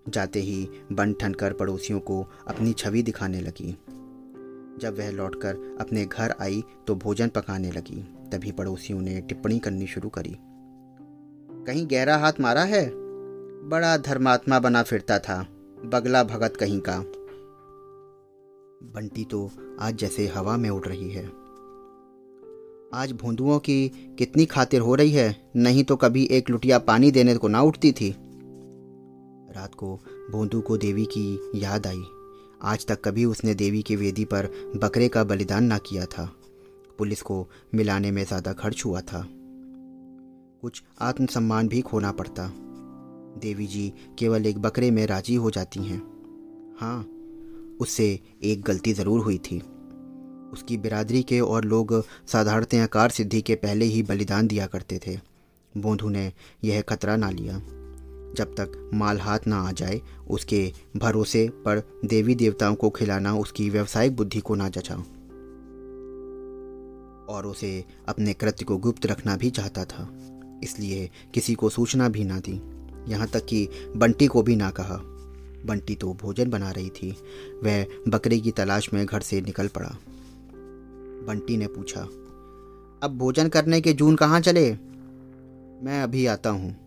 जाते 0.09 0.39
ही 0.39 0.67
बन 0.91 1.13
ठन 1.13 1.33
कर 1.33 1.53
पड़ोसियों 1.53 1.99
को 1.99 2.27
अपनी 2.47 2.73
छवि 2.73 3.03
दिखाने 3.03 3.41
लगी। 3.41 3.77
जब 4.79 4.97
वह 4.97 5.11
लौटकर 5.11 5.77
अपने 5.81 6.05
घर 6.05 6.35
आई 6.41 6.63
तो 6.87 6.95
भोजन 6.95 7.27
पकाने 7.27 7.71
लगी। 7.71 8.01
तभी 8.31 8.51
पड़ोसियों 8.51 9.01
ने 9.01 9.21
टिप्पणी 9.21 9.59
करनी 9.59 9.87
शुरू 9.87 10.09
करी। 10.09 10.37
कहीं 11.67 11.87
गहरा 11.87 12.17
हाथ 12.17 12.33
मारा 12.39 12.63
है? 12.63 12.91
बड़ा 13.69 13.97
धर्मात्मा 13.97 14.59
बना 14.59 14.83
फिरता 14.83 15.19
था, 15.19 15.41
बगला 15.85 16.23
भगत 16.23 16.57
कहीं 16.57 16.79
का। 16.79 16.97
बंटी 18.93 19.23
तो 19.23 19.49
आज 19.79 19.95
जैसे 19.95 20.27
हवा 20.27 20.57
में 20.57 20.69
उड़ 20.69 20.85
रही 20.85 21.11
है। 21.11 21.25
आज 22.93 23.11
भोंदुओं 23.11 23.59
की 23.59 23.89
कितनी 24.17 24.45
खातिर 24.45 24.81
हो 24.81 24.95
रही 24.95 25.11
है, 25.11 25.51
नहीं 25.55 25.83
तो 25.83 25.95
कभी 25.95 26.25
एक 26.25 26.49
लुटिया 26.49 26.79
पानी 26.79 27.11
देने 27.11 27.35
को 27.37 27.47
ना 27.47 27.61
उठती 27.61 27.91
थी। 27.91 28.15
रात 29.55 29.75
को 29.75 29.99
भोंदू 30.31 30.61
को 30.61 30.77
देवी 30.77 31.05
की 31.05 31.51
याद 31.55 31.87
आई। 31.87 32.03
आज 32.65 32.85
तक 32.87 33.01
कभी 33.01 33.23
उसने 33.25 33.53
देवी 33.53 33.81
की 33.81 33.95
वेदी 33.95 34.25
पर 34.25 34.45
बकरे 34.75 35.07
का 35.07 35.23
बलिदान 35.23 35.63
ना 35.63 35.77
किया 35.77 36.05
था। 36.05 36.23
पुलिस 36.97 37.21
को 37.21 37.47
मिलाने 37.75 38.11
में 38.11 38.23
ज़्यादा 38.25 38.53
खर्च 38.53 38.85
हुआ 38.85 39.01
था। 39.01 39.23
कुछ 40.61 40.83
आत्मसम्मान 41.01 41.67
भी 41.67 41.81
खोना 41.81 42.11
पड़ता। 42.11 42.47
देवी 43.41 43.67
जी 43.67 43.93
केवल 44.19 44.45
एक 44.45 44.59
बकरे 44.59 44.91
में 44.91 45.05
राज़ी 45.07 45.35
हो 45.35 45.51
जाती 45.51 45.83
हैं। 45.83 45.99
हाँ 46.81 46.99
उससे 47.81 48.19
एक 48.43 48.61
गलती 48.61 48.93
ज़रूर 48.93 49.19
हुई 49.19 49.37
थी। 49.37 49.59
उसकी 50.53 50.77
बिरादरी 50.77 51.23
के 51.23 51.39
और 51.39 51.65
लोग 51.65 52.03
साधारणतः 52.27 52.85
कार 52.85 53.09
सिद्धि 53.09 53.41
के 53.41 53.55
पहले 53.55 53.85
ही 53.85 54.03
बलिदान 54.03 54.47
दिया 54.47 54.67
करते 54.67 54.99
थे। 55.07 55.19
बोंधू 55.77 56.09
ने 56.09 56.31
यह 56.63 56.81
खतरा 56.81 57.15
ना 57.15 57.29
लिया। 57.29 57.61
जब 58.35 58.53
तक 58.55 58.89
माल 58.93 59.19
हाथ 59.19 59.47
ना 59.47 59.57
आ 59.59 59.71
जाए, 59.71 60.01
उसके 60.29 60.71
भरोसे 60.97 61.47
पर 61.65 61.81
देवी 62.05 62.35
देवताओं 62.35 62.75
को 62.75 62.89
खिलाना, 62.89 63.33
उसकी 63.35 63.69
व्यवसायिक 63.69 64.15
बुद्धि 64.15 64.39
को 64.39 64.55
ना 64.55 64.69
जचा। 64.69 64.95
और 67.29 67.45
उसे 67.45 67.83
अपने 68.07 68.33
कृत्य 68.33 68.65
को 68.65 68.77
गुप्त 68.77 69.05
रखना 69.05 69.35
भी 69.37 69.49
चाहता 69.49 69.85
था, 69.85 70.07
इसलिए 70.63 71.09
किसी 71.33 71.53
को 71.53 71.69
सूचना 71.69 72.09
भी 72.09 72.23
ना 72.23 72.39
दी। 72.39 72.61
यहाँ 73.07 73.27
तक 73.27 73.45
कि 73.45 73.67
बंटी 73.95 74.27
को 74.27 74.41
भी 74.41 74.55
ना 74.55 74.69
कहा। 74.71 74.99
बंटी 75.65 75.95
तो 75.95 76.13
भोजन 76.13 76.49
बना 76.49 76.71
रही 76.71 76.89
थी, 76.89 77.11
वह 77.63 77.85
बकरे 78.07 78.39
की 78.39 78.51
तलाश 78.51 78.93
में 78.93 79.05
घर 79.05 79.21
से 79.21 79.41
निकल 79.41 79.67
पड़ा। 79.67 79.95
बंटी 81.27 81.57
ने 81.57 81.67
पूछा, 81.67 82.01
अब 83.01 83.15
भोजन 83.17 83.49
करने 83.49 83.81
के 83.81 83.93
जून 83.93 84.15
कहाँ 84.15 84.39
चले? 84.41 84.71
मैं 85.83 86.01
अभी 86.03 86.25
आता 86.25 86.49
हूँ। 86.49 86.82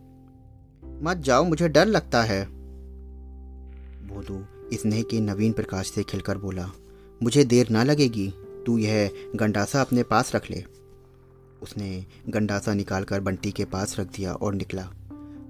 मत 1.01 1.17
जाओ, 1.17 1.43
मुझे 1.43 1.69
डर 1.69 1.85
लगता 1.85 2.23
है। 2.23 2.45
भोदू 4.07 4.45
स्नेह 4.73 5.03
के 5.03 5.19
नवीन 5.19 5.53
प्रकाश 5.53 5.91
से 5.91 6.03
खिलकर 6.03 6.37
बोला, 6.37 6.71
मुझे 7.23 7.43
देर 7.43 7.69
ना 7.69 7.83
लगेगी, 7.83 8.33
तू 8.65 8.77
यह 8.77 9.11
गंडासा 9.35 9.81
अपने 9.81 10.03
पास 10.03 10.35
रख 10.35 10.51
ले। 10.51 10.63
उसने 11.61 12.05
गंडासा 12.29 12.73
निकालकर 12.73 13.19
बंटी 13.19 13.51
के 13.51 13.65
पास 13.65 13.99
रख 13.99 14.07
दिया 14.07 14.33
और 14.33 14.53
निकला। 14.53 14.89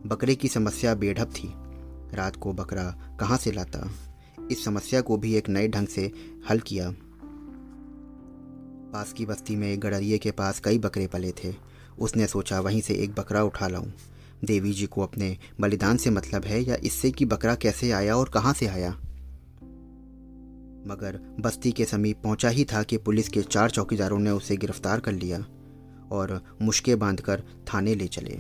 बकरे 0.06 0.36
की 0.36 0.48
समस्या 0.48 0.96
बेढप 0.96 1.28
थी। 1.28 1.54
रात 2.16 2.36
को 2.36 2.54
बकरा 2.54 3.18
कहाँ 3.20 3.38
से 3.38 3.52
लाता? 3.52 3.92
इस 4.52 4.66
समस्या 4.66 5.02
को 5.02 5.18
भी 5.18 5.36
एक 5.36 5.50
नए 5.50 5.68
ढंग 5.68 5.88
से 5.88 6.12
हल 6.50 6.60
किया। 6.60 6.94
पास 8.94 9.14
की 9.14 9.26
बस्ती 9.26 9.56
में 9.56 9.84
गड़रिए 9.84 10.18
के 10.18 10.32
पास 10.32 10.60
कई 10.60 10.80
बकरे 10.80 11.08
पले 11.08 11.32
थे। 11.32 11.54
उसने 12.00 12.28
सोचा, 12.28 12.60
वहीं 12.60 12.82
से 12.82 12.94
एक 12.94 13.16
बकरा 13.16 13.44
उठा 13.44 13.68
लाऊं। 13.68 13.92
देवी 14.44 14.74
जी 14.74 14.86
को 14.86 15.02
अपने 15.02 15.38
बलिदान 15.62 15.98
से 15.98 16.10
मतलब 16.10 16.46
है 16.46 16.64
या 16.64 16.76
इससे 16.76 17.12
कि 17.12 17.26
बकरा 17.26 17.56
कैसे 17.56 17.92
आया 17.92 18.16
और 18.16 18.30
कहाँ 18.30 18.54
से 18.54 18.68
आया? 18.68 18.92
मगर 20.88 21.36
बस्ती 21.40 21.72
के 21.72 21.86
समीप 21.86 22.22
पहुँचा 22.24 22.50
ही 22.50 22.66
था 22.66 22.84
कि 22.84 22.98
पुलिस 22.98 23.30
के 23.30 23.42
चार 23.42 23.70
चौकीदारों 23.70 24.20
ने 24.20 24.30
उसे 24.30 24.58
गिरफ़्तार 24.58 25.00
कर 25.00 25.12
लिया 25.12 25.46
और 26.12 26.58
मुश्के 26.62 26.96
बांधकर 26.96 27.44
थाने 27.74 27.96
ले 27.96 28.08
चले। 28.08 28.40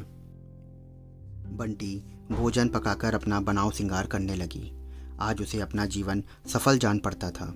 बंटी 1.51 2.03
भोजन 2.31 2.67
पकाकर 2.67 3.15
अपना 3.15 3.39
बनाव 3.39 3.71
सिंगार 3.71 4.07
करने 4.07 4.35
लगी। 4.35 4.71
आज 5.19 5.41
उसे 5.41 5.59
अपना 5.59 5.85
जीवन 5.85 6.23
सफल 6.47 6.77
जान 6.77 6.99
पड़ता 6.99 7.29
था। 7.29 7.55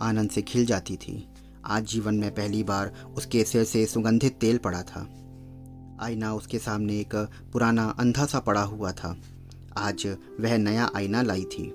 आनंद 0.00 0.30
से 0.30 0.42
खिल 0.42 0.66
जाती 0.66 0.96
थी। 0.96 1.28
आज 1.64 1.84
जीवन 1.84 2.14
में 2.14 2.34
पहली 2.34 2.62
बार 2.62 2.94
उसके 3.16 3.44
सिर 3.44 3.64
से 3.64 3.86
सुगंधित 3.86 4.32
तेल 4.32 4.58
पड़ा 4.58 4.82
था। 4.82 5.19
आईना 6.00 6.34
उसके 6.34 6.58
सामने 6.58 7.00
एक 7.00 7.14
पुराना 7.52 7.84
अंधा 7.98 8.26
सा 8.26 8.40
पड़ा 8.40 8.62
हुआ 8.62 8.92
था। 8.92 9.16
आज 9.76 10.16
वह 10.40 10.58
नया 10.58 10.90
आईना 10.96 11.22
लाई 11.22 11.44
थी। 11.44 11.70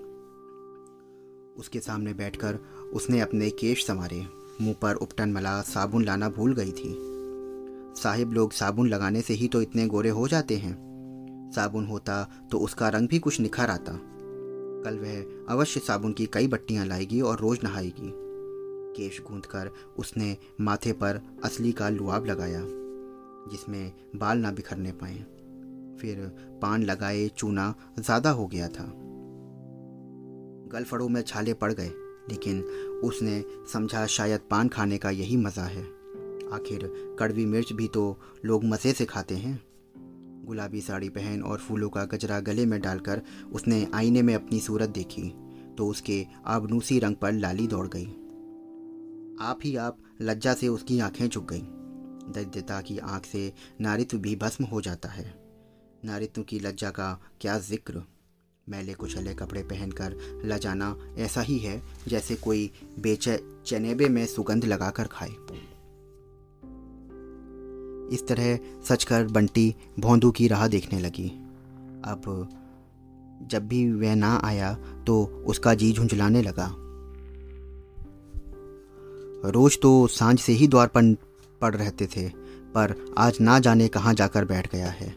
उसके 1.58 1.80
सामने 1.80 2.14
बैठकर 2.14 2.56
उसने 2.94 3.20
अपने 3.20 3.50
केश 3.50 3.86
संवारे। 3.88 4.28
मुँह 4.62 4.76
पर 4.82 4.96
उपटन 4.96 5.30
मला 5.30 5.62
साबुन 5.62 6.06
लाना 6.06 6.30
भूल 6.30 6.54
गई 6.54 6.72
थी। 6.72 6.96
साहिब 8.02 8.34
लोग 8.34 8.52
साबुन 8.52 8.90
लगाने 8.90 9.22
से 9.22 9.34
ही 9.34 9.48
तो 9.48 9.62
इतने 9.62 9.88
गोरे 9.88 10.10
हो 10.10 10.28
जाते 10.28 10.58
हैं। 10.58 10.74
साबुन 11.56 11.86
होता 11.86 12.32
तो 12.52 12.58
उसका 12.58 12.90
रंग 12.90 13.08
भी 13.08 13.20
कुछ 13.20 13.40
निखर 13.40 13.70
आता। 13.70 14.00
कल 14.86 14.98
वह 15.00 15.54
अवश्य 15.54 15.80
साबुन 15.80 16.14
की 16.14 16.26
कई 16.26 16.48
बट्टियाँ 16.48 16.86
लाएगी 16.86 17.22
और 17.22 17.40
रोज 17.40 17.60
नहाएगी। 17.64 18.12
केश 18.98 19.22
गूंद 19.22 19.46
कर 19.46 19.72
उसने 20.00 20.38
माथे 20.62 20.92
पर 20.92 21.22
असली 21.44 21.72
का 21.72 21.90
लुआब 21.90 22.26
लगाया। 22.26 22.85
जिसमें 23.52 23.92
बाल 24.16 24.38
ना 24.38 24.52
बिखरने 24.52 24.92
पाए। 24.94 25.16
फिर 25.98 26.18
पान 26.62 26.84
लगाए, 26.84 27.28
चूना 27.28 27.74
ज़्यादा 28.00 28.32
हो 28.32 28.48
गया 28.48 28.68
था। 28.68 28.86
गलफड़ों 30.72 31.08
में 31.10 31.22
छाले 31.22 31.54
पड़ 31.54 31.72
गए, 31.74 31.92
लेकिन 32.30 32.62
उसने 33.04 33.44
समझा 33.74 34.06
शायद 34.08 34.42
पान 34.52 34.68
खाने 34.68 34.98
का 34.98 35.10
यही 35.10 35.38
मज़ा 35.38 35.64
है। 35.64 35.84
आखिर 36.54 36.92
कड़वी 37.20 37.46
मिर्च 37.46 37.72
भी 37.74 37.88
तो 37.88 38.18
लोग 38.46 38.64
मज़े 38.64 38.94
से 38.94 39.06
खाते 39.06 39.36
हैं। 39.36 39.60
गुलाबी 40.46 40.82
साड़ी 40.82 41.10
पहन 41.10 41.42
और 41.42 41.58
फूलों 41.58 41.90
का 41.90 42.04
गजरा 42.06 42.40
गले 42.40 42.66
में 42.66 42.80
डालकर 42.82 43.22
उसने 43.54 43.88
आईने 43.94 44.22
में 44.22 44.34
अपनी 44.36 44.60
सूरत 44.60 44.90
देखी 44.90 45.30
तो 45.78 45.88
उसके 45.88 46.26
आबनूसी 46.46 47.00
रंग 47.00 47.16
पर 47.16 47.32
लाली 47.32 47.68
दौड़ 47.68 47.88
गई। 47.88 48.06
आप 49.42 49.60
ही 49.64 49.76
आप 49.76 49.98
लज्जा 50.22 50.54
से 50.54 50.68
उसकी 50.68 51.00
आँखें 51.00 51.28
झुक 51.30 51.50
गईं। 51.50 51.66
दरिद्रता 52.30 52.82
की 52.82 52.98
आँख 52.98 53.26
से 53.26 53.52
नारित्व 53.82 54.18
भी 54.18 54.36
भस्म 54.36 54.66
हो 54.66 54.82
जाता 54.82 55.10
है। 55.10 55.34
नारित्व 56.06 56.44
की 56.44 56.60
लज्जा 56.60 56.90
का 56.90 57.12
क्या 57.42 57.58
ज़िक्र? 57.60 58.02
मैले 58.68 58.94
कुचले 58.94 59.34
कपड़े 59.34 59.62
पहनकर 59.64 60.16
लजाना 60.46 60.96
ऐसा 61.18 61.42
ही 61.42 61.58
है 61.60 61.82
जैसे 62.08 62.36
कोई 62.36 62.72
बेचे, 63.00 63.38
चनेबे 63.66 64.10
में 64.10 64.26
सुगंध 64.26 64.66
लगाकर 64.66 65.08
खाए। 65.08 65.30
इस 68.08 68.26
तरह 68.28 68.58
सच 68.84 69.04
कर 69.04 69.28
बंटी 69.28 69.76
भोंदू 70.00 70.32
की 70.32 70.48
राह 70.48 70.68
देखने 70.68 71.00
लगी। 71.00 71.28
अब 72.06 72.48
जब 73.42 73.68
भी 73.68 73.92
वह 73.92 74.16
ना 74.16 74.42
आया 74.44 74.74
तो 75.08 75.24
उसका 75.48 75.74
जी 75.74 75.92
झुंझलाने 75.94 76.42
लगा। 76.42 76.68
रोज 79.50 79.78
तो 79.82 80.08
साँझ 80.08 80.40
से 80.40 80.54
ही 80.54 80.68
द्वार 80.68 80.88
पर 80.88 81.16
पड़ 81.62 81.76
रहते 81.76 82.08
थे, 82.08 82.30
पर 82.74 82.96
आज 83.18 83.38
ना 83.42 83.60
जाने 83.60 83.88
कहाँ 83.88 84.14
जाकर 84.14 84.46
बैठ 84.46 84.72
गया 84.72 84.90
है। 84.90 85.16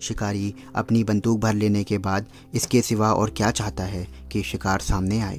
शिकारी 0.00 0.54
अपनी 0.74 1.04
बंदूक 1.04 1.40
भर 1.40 1.54
लेने 1.54 1.84
के 1.84 1.98
बाद 1.98 2.26
इसके 2.54 2.82
सिवा 2.82 3.12
और 3.12 3.30
क्या 3.30 3.50
चाहता 3.50 3.84
है 3.84 4.06
कि 4.32 4.42
शिकार 4.42 4.80
सामने 4.80 5.20
आए। 5.20 5.38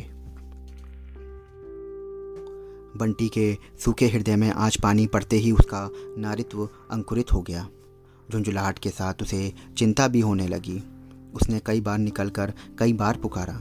बंटी 2.97 3.27
के 3.29 3.57
सूखे 3.79 4.07
हृदय 4.07 4.35
में 4.35 4.49
आज 4.51 4.77
पानी 4.77 5.07
पड़ते 5.07 5.35
ही 5.35 5.51
उसका 5.51 5.89
नारित्व 6.17 6.69
अंकुरित 6.91 7.33
हो 7.33 7.41
गया। 7.41 7.67
झुंझुलाहट 8.31 8.79
के 8.79 8.89
साथ 8.89 9.21
उसे 9.21 9.53
चिंता 9.77 10.07
भी 10.07 10.19
होने 10.19 10.47
लगी। 10.47 10.81
उसने 11.33 11.59
कई 11.59 11.81
बार 11.81 11.97
निकलकर 11.97 12.53
कई 12.79 12.93
बार 12.93 13.17
पुकारा। 13.17 13.55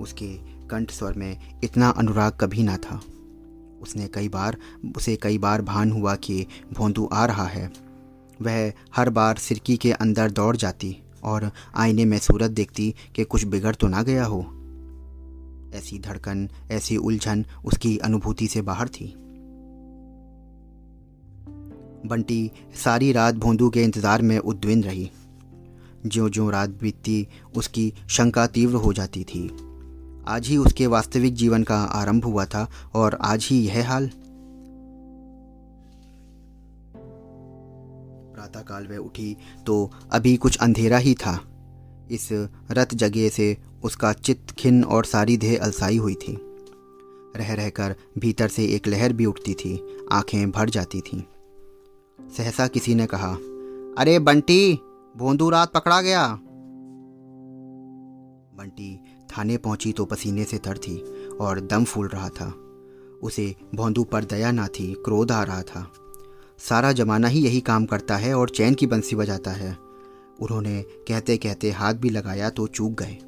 उसके 0.00 0.26
कंठ 0.68 0.90
स्वर 0.90 1.12
में 1.12 1.60
इतना 1.64 1.88
अनुराग 1.90 2.38
कभी 2.40 2.62
ना 2.62 2.76
था। 2.76 3.00
उसने 3.82 4.08
कई 4.08 4.28
बार, 4.28 4.56
उसे 4.96 5.16
कई 5.16 5.38
बार 5.38 5.62
भान 5.62 5.92
हुआ 5.92 6.14
कि 6.14 6.46
भोंदू 6.72 7.08
आ 7.12 7.24
रहा 7.26 7.44
है। 7.44 7.70
वह 8.42 8.72
हर 8.94 9.10
बार 9.10 9.36
सिरकी 9.36 9.76
के 9.76 9.92
अंदर 9.92 10.30
दौड़ 10.30 10.56
जाती 10.56 10.96
और 11.24 11.50
आईने 11.76 12.04
में 12.04 12.18
सूरत 12.18 12.50
देखती 12.50 12.94
कि 13.16 13.24
कुछ 13.24 13.44
बिगड़ 13.44 13.74
तो 13.74 13.88
ना 13.88 14.02
गया 14.02 14.24
हो। 14.24 14.40
ऐसी 15.74 15.98
धड़कन, 15.98 16.48
ऐसी 16.70 16.96
उलझन 16.96 17.44
उसकी 17.64 17.96
अनुभूति 17.98 18.46
से 18.46 18.62
बाहर 18.62 18.88
थी। 18.88 19.14
बंटी 22.06 22.50
सारी 22.84 23.12
रात 23.12 23.34
भोंदू 23.34 23.70
के 23.70 23.82
इंतज़ार 23.82 24.22
में 24.22 24.38
उद्विन 24.38 24.82
रही। 24.82 25.10
ज्यो 26.06 26.28
ज्यो 26.28 26.50
रात 26.50 26.70
बीतती, 26.70 27.26
उसकी 27.56 27.92
शंका 28.08 28.46
तीव्र 28.46 28.76
हो 28.76 28.92
जाती 28.92 29.24
थी। 29.24 29.48
आज 30.28 30.48
ही 30.48 30.56
उसके 30.56 30.86
वास्तविक 30.86 31.34
जीवन 31.34 31.62
का 31.62 31.76
आरंभ 31.76 32.24
हुआ 32.24 32.44
था 32.44 32.70
और 32.94 33.18
आज 33.20 33.48
ही 33.50 33.66
यह 33.66 33.90
हाल। 33.90 34.10
प्रातःकाल 38.34 38.86
वह 38.86 38.96
उठी 38.96 39.36
तो 39.66 39.90
अभी 40.12 40.36
कुछ 40.36 40.58
अंधेरा 40.58 40.98
ही 40.98 41.14
था। 41.14 41.40
इस 42.10 42.28
रत 42.70 42.94
जगह 42.94 43.28
से 43.28 43.56
उसका 43.84 44.12
चित्त 44.12 44.50
खिन 44.50 44.84
और 44.84 45.04
सारी 45.04 45.36
देह 45.36 45.58
अलसाई 45.62 45.96
हुई 45.96 46.14
थी। 46.14 46.38
रह 47.36 47.54
रहकर 47.54 47.94
भीतर 48.18 48.48
से 48.48 48.64
एक 48.64 48.88
लहर 48.88 49.12
भी 49.12 49.24
उठती 49.24 49.54
थी, 49.54 49.98
आँखें 50.12 50.50
भर 50.50 50.70
जाती 50.70 51.00
थीं। 51.00 51.22
सहसा 52.36 52.66
किसी 52.66 52.94
ने 52.94 53.06
कहा, 53.06 53.32
अरे 53.98 54.18
बंटी, 54.18 54.74
भोंदू 55.16 55.50
रात 55.50 55.72
पकड़ा 55.72 56.00
गया। 56.00 56.38
बंटी 58.54 59.00
थाने 59.36 59.56
पहुँची 59.56 59.92
तो 59.92 60.04
पसीने 60.04 60.44
से 60.44 60.58
तर 60.58 60.78
थी 60.78 60.96
और 61.40 61.60
दम 61.60 61.84
फूल 61.84 62.08
रहा 62.08 62.28
था। 62.28 62.52
उसे 63.22 63.54
भोंदू 63.74 64.04
पर 64.04 64.24
दया 64.24 64.52
ना 64.52 64.66
थी, 64.66 64.92
क्रोध 65.04 65.32
आ 65.32 65.42
रहा 65.42 65.62
था। 65.62 65.92
सारा 66.58 66.92
जमाना 66.92 67.28
ही 67.28 67.40
यही 67.40 67.60
काम 67.60 67.86
करता 67.86 68.16
है 68.16 68.34
और 68.34 68.50
चैन 68.50 68.74
की 68.74 68.86
बंसी 68.86 69.16
बजाता 69.16 69.50
है। 69.50 69.76
उन्होंने 70.40 70.82
कहते 70.82 71.36
कहते 71.36 71.70
हाथ 71.70 71.94
भी 71.94 72.10
लगाया 72.10 72.50
तो 72.50 72.66
चूक 72.66 72.92
गए। 73.02 73.18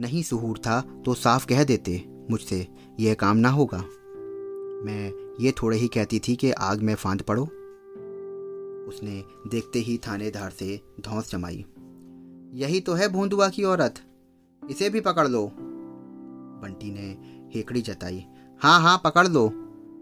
नहीं 0.00 0.22
सुहूर 0.22 0.58
था 0.58 0.80
तो 1.04 1.14
साफ़ 1.14 1.46
कह 1.46 1.64
देते, 1.64 2.04
मुझसे 2.30 2.66
यह 3.00 3.14
काम 3.14 3.36
ना 3.36 3.48
होगा। 3.48 3.78
मैं 4.84 5.12
ये 5.40 5.52
थोड़े 5.52 5.78
ही 5.78 5.88
कहती 5.88 6.18
थी 6.18 6.36
कि 6.36 6.50
आग 6.50 6.82
में 6.82 6.94
फांद 6.94 7.22
पड़ो। 7.22 7.42
उसने 8.88 9.24
देखते 9.50 9.78
ही 9.78 9.98
थानेदार 9.98 10.50
से 10.50 10.80
धौंस 11.00 11.30
जमाई। 11.30 11.64
यही 12.54 12.80
तो 12.80 12.94
है 12.94 13.08
भोंदुआ 13.08 13.48
की 13.48 13.62
औरत। 13.62 13.94
इसे 14.70 14.90
भी 14.90 15.00
पकड़ 15.00 15.28
लो। 15.28 15.50
बंटी 16.62 16.90
ने 16.90 17.38
हेकड़ी 17.54 17.82
जताई। 17.82 18.26
हाँ 18.60 18.80
हाँ 18.80 19.00
पकड़ 19.04 19.28
लो। 19.28 19.52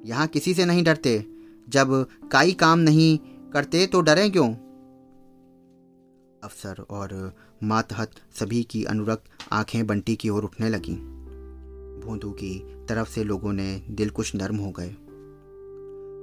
यहाँ 0.05 0.27
किसी 0.27 0.55
से 0.55 0.65
नहीं 0.65 0.85
डरते। 0.85 1.27
जब 1.69 2.07
काई 2.33 2.53
काम 2.53 2.79
नहीं 2.79 3.19
करते 3.51 3.87
तो 3.87 4.01
डरें 4.01 4.33
क्यों? 4.33 4.55
अफसर 6.45 6.85
और 6.91 7.37
मातहत 7.63 8.11
सभी 8.33 8.63
की 8.63 8.85
अनुरक्त 8.85 9.25
आँखें 9.53 9.87
बंटी 9.87 10.17
की 10.17 10.29
ओर 10.29 10.45
उठने 10.45 10.69
लगीं। 10.69 10.97
भोंदू 12.01 12.31
की 12.31 12.85
तरफ़ 12.89 13.09
से 13.09 13.25
लोगों 13.25 13.53
ने 13.53 13.87
दिल 13.91 14.11
कुछ 14.11 14.35
नर्म 14.35 14.57
हो 14.57 14.73
गए। 14.81 14.91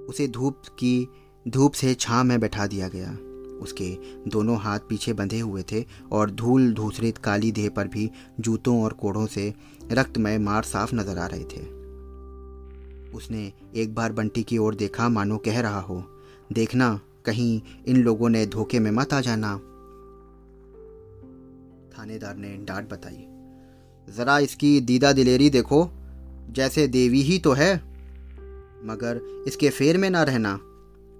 उसे 0.10 0.28
धूप 0.28 0.62
की, 0.68 1.08
धूप 1.48 1.72
से 1.72 1.94
छां 1.94 2.24
में 2.24 2.40
बैठा 2.40 2.68
दिया 2.68 2.88
गया। 2.88 3.18
उसके 3.64 3.90
दोनों 4.28 4.58
हाथ 4.60 4.80
पीछे 4.90 5.14
बंधे 5.14 5.40
हुए 5.40 5.64
थे 5.72 5.84
और 6.12 6.32
धूल 6.32 6.74
धूसरित 6.74 7.18
काली 7.18 7.52
देह 7.52 7.70
पर 7.70 7.88
भी 7.88 8.10
जूतों 8.40 8.82
और 8.84 8.94
कोड़ों 8.94 9.26
से 9.28 9.54
रक्तमय 9.92 10.38
मार 10.40 10.64
साफ़ 10.64 10.96
नज़र 10.96 11.18
आ 11.18 11.28
रहे 11.28 11.44
थे। 11.46 11.62
उसने 13.14 13.52
एक 13.76 13.94
बार 13.96 14.12
बंटी 14.12 14.44
की 14.44 14.58
ओर 14.58 14.76
देखा, 14.76 15.10
मानो 15.10 15.38
कह 15.38 15.60
रहा 15.62 15.80
हो, 15.80 16.04
देखना, 16.54 17.00
कहीं 17.26 17.62
इन 17.88 18.04
लोगों 18.04 18.30
ने 18.30 18.46
धोखे 18.46 18.80
में 18.80 18.92
मत 18.92 19.14
आ 19.14 19.20
जाना। 19.22 19.56
थानेदार 21.94 22.36
ने 22.38 22.56
डांट 22.66 22.90
बताई, 22.90 23.26
जरा 24.08 24.38
इसकी 24.40 24.80
दीदा 24.82 25.12
दिलेरी 25.14 25.50
देखो, 25.50 25.90
जैसे 26.50 26.88
देवी 26.88 27.22
ही 27.22 27.38
तो 27.40 27.52
है, 27.54 27.76
मगर 28.86 29.20
इसके 29.48 29.70
फेर 29.70 29.98
में 29.98 30.10
ना 30.10 30.24
रहना। 30.24 30.60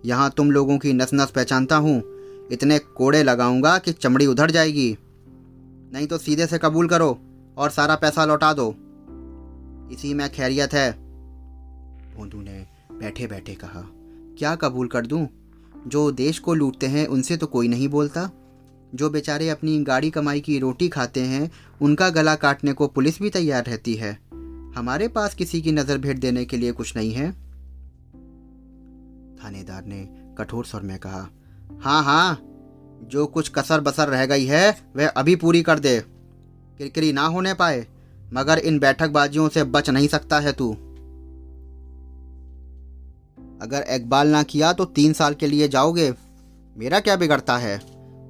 यहाँ 0.04 0.30
तुम 0.38 0.52
लोगों 0.52 0.78
की 0.78 0.94
नस 0.94 1.14
नस 1.14 1.32
पहचानता 1.32 1.76
हूँ 1.76 2.02
इतने 2.52 2.80
कोड़े 2.80 3.24
लगाऊँगा 3.24 3.78
कि 3.78 3.92
चमड़ी 3.92 4.26
उधर 4.26 4.52
जाएगी। 4.52 4.98
नहीं 5.94 6.08
तो 6.08 6.18
सीधे 6.18 6.48
से 6.48 6.58
कबूल 6.58 6.88
करो 6.88 7.18
और 7.58 7.70
सारा 7.70 7.96
पैसा 7.96 8.26
लौटा 8.26 8.54
दो। 8.54 8.70
इसी 9.92 10.14
में 10.14 10.30
खैरियत 10.30 10.74
है, 10.74 10.92
भोंदू 12.16 12.42
ने 12.42 12.66
बैठे 12.92 13.28
बैठे 13.28 13.56
कहा। 13.56 13.84
क्या 14.38 14.56
कबूल 14.56 14.88
कर 14.88 15.06
दूँ? 15.06 15.28
जो 15.88 16.12
देश 16.12 16.40
को 16.40 16.54
लूटते 16.54 16.88
हैं, 16.88 17.08
उनसे 17.08 17.38
तो 17.38 17.48
कोई 17.48 17.68
नहीं 17.68 17.88
बोलता। 17.88 18.30
जो 18.96 19.10
बेचारे 19.10 19.50
अपनी 19.50 19.84
गाड़ी 19.84 20.10
कमाई 20.10 20.40
की 20.40 20.60
रोटी 20.60 20.90
खाते 20.90 21.22
हैं, 21.22 21.52
उनका 21.82 22.10
गला 22.10 22.36
काटने 22.36 22.74
को 22.74 22.88
पुलिस 22.88 23.22
भी 23.22 23.30
तैयार 23.30 23.66
रहती 23.66 23.96
है। 23.96 24.14
हमारे 24.76 25.08
पास 25.08 25.36
किसी 25.36 25.62
की 25.62 25.72
नज़र 25.72 25.98
भेंट 25.98 26.20
देने 26.20 26.46
के 26.46 26.58
लिए 26.58 26.72
कुछ 26.72 26.96
नहीं 26.98 27.12
है। 27.12 27.32
थानेदार 29.38 29.86
ने 29.86 30.08
कठोर 30.38 30.66
स्वर 30.66 30.82
में 30.82 30.98
कहा 31.00 31.30
हाँ 31.82 32.04
हाँ। 32.04 32.50
जो 33.04 33.26
कुछ 33.26 33.50
कसर 33.50 33.82
बसर 33.82 34.08
रह 34.08 34.26
गई 34.26 34.46
है, 34.46 34.78
वह 34.96 35.08
अभी 35.08 35.36
पूरी 35.36 35.64
कर 35.64 35.80
दे। 35.80 36.00
किरकिरी 36.78 37.14
ना 37.14 37.26
होने 37.26 37.54
पाए, 37.54 37.88
मगर 38.34 38.58
इन 38.58 38.80
बैठकबाजियों 38.80 39.50
से 39.50 39.64
बच 39.64 39.90
नहीं 39.90 40.08
सकता 40.08 40.40
है 40.40 40.52
तू। 40.54 40.74
अगर 43.62 43.86
इकबाल 43.90 44.28
ना 44.28 44.44
किया 44.44 44.74
तो 44.74 44.86
तीन 44.86 45.14
साल 45.14 45.34
के 45.34 45.48
लिए 45.48 45.68
जाओगे। 45.68 46.14
मेरा 46.78 47.00
क्या 47.00 47.16
बिगड़ता 47.16 47.58
है? 47.58 47.80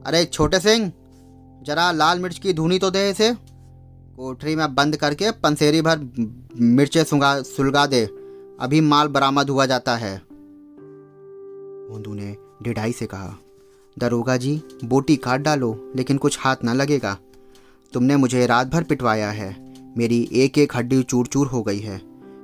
अरे, 0.06 0.26
छोटे 0.26 0.60
सिंह, 0.60 0.92
जरा 1.64 1.92
लाल 1.92 2.20
मिर्च 2.20 2.40
की 2.40 2.54
धुनी 2.54 2.80
तो 2.80 2.90
दे 2.90 3.10
इसे। 3.10 3.34
कोठरी 4.18 4.56
में 4.56 4.76
बंद 4.76 4.96
करके 4.96 5.32
पंसेरी 5.32 5.82
भर 5.82 6.00
मिर्चे 6.56 7.04
सुलगा 7.04 7.86
दे। 7.86 8.06
अभी 8.60 8.82
माल 8.82 9.08
बरामद 9.08 9.50
हुआ 9.50 9.66
जाता 9.66 9.96
है। 9.96 10.22
ने 12.08 12.43
ढिढाई 12.64 12.92
से 12.92 13.06
कहा, 13.06 13.38
दरोगा 14.00 14.38
जी, 14.38 14.62
बोटी 14.84 15.16
काट 15.16 15.42
डालो, 15.42 15.92
लेकिन 15.96 16.18
कुछ 16.18 16.38
हाथ 16.40 16.56
ना 16.64 16.74
लगेगा। 16.74 17.18
तुमने 17.94 18.16
मुझे 18.16 18.46
रात 18.46 18.68
भर 18.68 18.84
पिटवाया 18.84 19.32
है। 19.32 19.74
मेरी 19.98 20.30
एक 20.34 20.58
एक 20.58 20.76
हड्डी 20.76 21.04
चूर 21.04 21.28
चूर 21.28 21.48
हो 21.48 21.62
गई 21.64 21.80
है। 21.80 22.02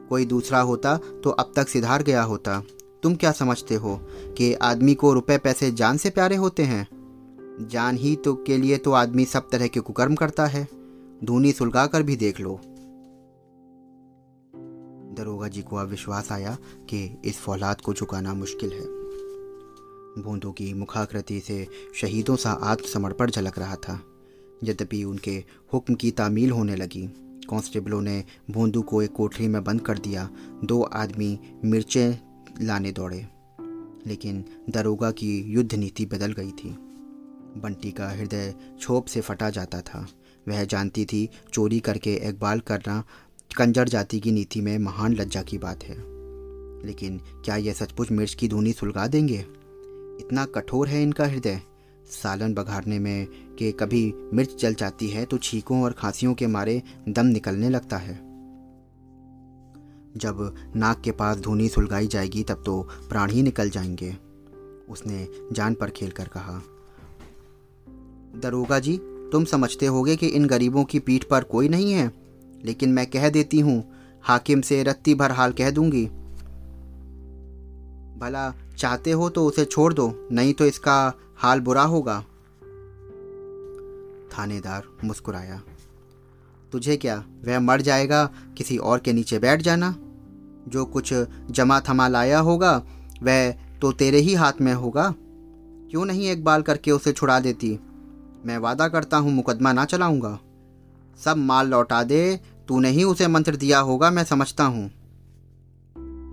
कोई 0.09 0.25
दूसरा 0.25 0.59
होता 0.59 0.97
तो 1.23 1.29
अब 1.29 1.51
तक 1.55 1.67
सिधार 1.67 2.03
गया 2.03 2.23
होता। 2.23 2.63
तुम 3.03 3.15
क्या 3.15 3.31
समझते 3.31 3.75
हो 3.75 3.95
कि 4.37 4.53
आदमी 4.53 4.93
को 4.93 5.13
रुपए 5.13 5.37
पैसे 5.37 5.71
जान 5.71 5.97
से 5.97 6.09
प्यारे 6.09 6.35
होते 6.35 6.63
हैं? 6.63 6.87
जान 7.61 7.97
ही 7.97 8.15
तो 8.15 8.33
के 8.35 8.57
लिए 8.57 8.77
तो 8.77 8.91
आदमी 8.91 9.25
सब 9.25 9.49
तरह 9.49 9.67
के 9.67 9.79
कुकर्म 9.79 10.15
करता 10.15 10.45
है। 10.45 10.67
धूनी 11.23 11.51
सुलगा 11.51 11.87
कर 11.87 12.03
भी 12.03 12.15
देख 12.15 12.39
लो। 12.39 12.59
दरोगा 15.17 15.47
जी 15.47 15.61
को 15.61 15.75
अब 15.75 15.87
विश्वास 15.87 16.31
आया 16.31 16.57
कि 16.89 17.21
इस 17.25 17.37
फौलाद 17.37 17.81
को 17.81 17.93
झुकाना 17.93 18.33
मुश्किल 18.33 18.71
है। 18.71 18.98
बूंदों 20.21 20.51
की 20.51 20.73
मुखाकृति 20.73 21.39
से 21.39 21.67
शहीदों 21.95 22.35
सा 22.35 22.51
आत्मसमर्पण 22.51 23.31
झलक 23.31 23.59
रहा 23.59 23.75
था। 23.75 24.05
यद्यपि 24.63 25.03
उनके 25.03 25.43
हुक्म 25.73 25.95
की 25.95 26.11
तामील 26.11 26.51
होने 26.51 26.75
लगी, 26.75 27.07
कांस्टेबलों 27.49 28.01
ने 28.01 28.23
बूंदू 28.51 28.81
को 28.81 29.01
एक 29.01 29.11
कोठरी 29.11 29.47
में 29.47 29.63
बंद 29.63 29.81
कर 29.81 29.99
दिया, 29.99 30.29
दो 30.63 30.81
आदमी 30.81 31.39
मिर्चें 31.65 32.15
लाने 32.65 32.91
दौड़े। 32.91 33.27
लेकिन 34.07 34.45
दरोगा 34.69 35.11
की 35.11 35.41
युद्ध 35.41 35.75
नीति 35.75 36.05
बदल 36.05 36.31
गई 36.31 36.51
थी। 36.51 36.69
बंटी 37.57 37.91
का 37.91 38.09
हृदय 38.09 38.55
छोप 38.81 39.05
से 39.05 39.21
फटा 39.21 39.49
जाता 39.49 39.81
था। 39.81 40.07
वह 40.47 40.63
जानती 40.63 41.05
थी, 41.05 41.29
चोरी 41.53 41.79
करके 41.79 42.15
इकबाल 42.15 42.59
करना 42.59 43.03
कंजर 43.57 43.89
जाति 43.89 44.19
की 44.19 44.31
नीति 44.31 44.61
में 44.61 44.77
महान 44.77 45.13
लज्जा 45.13 45.41
की 45.41 45.57
बात 45.57 45.83
है। 45.83 46.19
लेकिन 46.85 47.17
क्या 47.17 47.55
यह 47.55 47.73
सचमुच 47.73 48.11
मिर्च 48.11 48.33
की 48.33 48.47
धुनी 48.47 48.73
सुलगा 48.73 49.07
देंगे? 49.07 49.45
इतना 50.19 50.45
कठोर 50.45 50.87
है 50.87 51.01
इनका 51.03 51.25
हृदय। 51.25 51.59
सालन 52.11 52.53
बघारने 52.53 52.99
में 52.99 53.27
कि 53.55 53.71
कभी 53.71 54.13
मिर्च 54.33 54.55
जल 54.61 54.73
जाती 54.73 55.07
है 55.09 55.25
तो 55.25 55.37
छींकों 55.37 55.81
और 55.83 55.91
खांसियों 55.91 56.33
के 56.33 56.47
मारे 56.47 56.81
दम 57.09 57.25
निकलने 57.25 57.69
लगता 57.69 57.97
है। 57.97 58.15
जब 60.17 60.55
नाक 60.75 61.01
के 61.01 61.11
पास 61.11 61.37
धुनी 61.37 61.67
सुलगाई 61.69 62.07
जाएगी 62.07 62.43
तब 62.43 62.63
तो 62.65 62.81
प्राण 63.09 63.31
ही 63.31 63.43
निकल 63.43 63.69
जाएँगे, 63.69 64.15
उसने 64.89 65.27
जान 65.51 65.73
पर 65.73 65.89
खेल 65.89 66.11
कर 66.11 66.27
कहा। 66.27 66.61
दरोगा 68.39 68.79
जी, 68.79 68.97
तुम 69.31 69.45
समझते 69.45 69.85
होगे 69.85 70.15
कि 70.15 70.27
इन 70.27 70.45
गरीबों 70.45 70.83
की 70.83 70.99
पीठ 70.99 71.23
पर 71.23 71.43
कोई 71.43 71.69
नहीं 71.69 71.91
है, 71.91 72.11
लेकिन 72.63 72.93
मैं 72.93 73.05
कह 73.07 73.29
देती 73.29 73.59
हूँ, 73.59 73.83
हाकिम 74.23 74.61
से 74.61 74.81
रत्ती 74.83 75.15
भर 75.15 75.31
हाल 75.31 75.51
कह 75.51 75.69
दूँगी। 75.69 76.05
भला 78.19 78.49
चाहते 78.79 79.11
हो 79.11 79.29
तो 79.29 79.45
उसे 79.45 79.65
छोड़ 79.65 79.93
दो, 79.93 80.29
नहीं 80.31 80.53
तो 80.53 80.65
इसका 80.65 81.13
हाल 81.37 81.59
बुरा 81.59 81.81
होगा। 81.81 82.21
थानेदार 84.37 84.83
मुस्कुराया। 85.03 85.61
तुझे 86.71 86.97
क्या, 86.97 87.23
वह 87.45 87.59
मर 87.59 87.81
जाएगा, 87.81 88.25
किसी 88.57 88.77
और 88.77 88.99
के 88.99 89.13
नीचे 89.13 89.39
बैठ 89.39 89.61
जाना? 89.61 89.95
जो 90.67 90.85
कुछ 90.85 91.13
जमा 91.51 91.79
थमा 91.79 92.07
लाया 92.07 92.39
होगा, 92.39 92.83
वह 93.23 93.51
तो 93.51 93.91
तेरे 93.91 94.17
ही 94.17 94.33
हाथ 94.33 94.53
में 94.61 94.73
होगा। 94.73 95.15
क्यों 95.91 96.05
नहीं 96.05 96.29
एक 96.29 96.43
बाल 96.43 96.61
करके 96.61 96.91
उसे 96.91 97.11
छुड़ा 97.11 97.39
देती? 97.39 97.79
मैं 98.45 98.57
वादा 98.57 98.87
करता 98.87 99.17
हूँ, 99.17 99.31
मुकदमा 99.31 99.73
ना 99.73 99.85
चलाऊँगा। 99.85 100.39
सब 101.23 101.37
माल 101.37 101.67
लौटा 101.67 102.03
दे, 102.03 102.39
तूने 102.67 102.89
ही 102.89 103.03
उसे 103.03 103.27
मंत्र 103.27 103.55
दिया 103.55 103.79
होगा, 103.79 104.11
मैं 104.11 104.23
समझता 104.23 104.63
हूँ। 104.63 104.98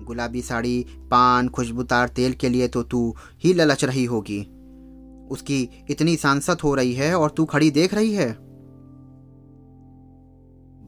गुलाबी 0.06 0.42
साड़ी, 0.42 0.84
पान, 1.10 1.48
खुशबूदार 1.48 2.08
तेल 2.08 2.32
के 2.32 2.48
लिए 2.48 2.68
तो 2.68 2.82
तू 2.82 3.14
ही 3.44 3.52
ललच 3.52 3.84
रही 3.84 4.04
होगी। 4.04 4.40
उसकी 5.30 5.62
इतनी 5.90 6.16
सांसत 6.16 6.64
हो 6.64 6.74
रही 6.74 6.92
है 6.94 7.14
और 7.14 7.30
तू 7.30 7.44
खड़ी 7.44 7.70
देख 7.70 7.94
रही 7.94 8.12
है। 8.14 8.30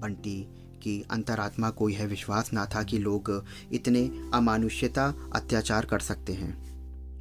बंटी 0.01 0.41
की 0.83 1.01
अंतरात्मा 1.11 1.71
को 1.71 1.89
यह 1.89 2.07
विश्वास 2.07 2.53
ना 2.53 2.65
था 2.67 2.83
कि 2.83 2.99
लोग 2.99 3.31
इतने 3.73 4.05
अमानुष्यता 4.35 5.07
अत्याचार 5.35 5.87
कर 5.87 6.01
सकते 6.01 6.33
हैं, 6.33 6.53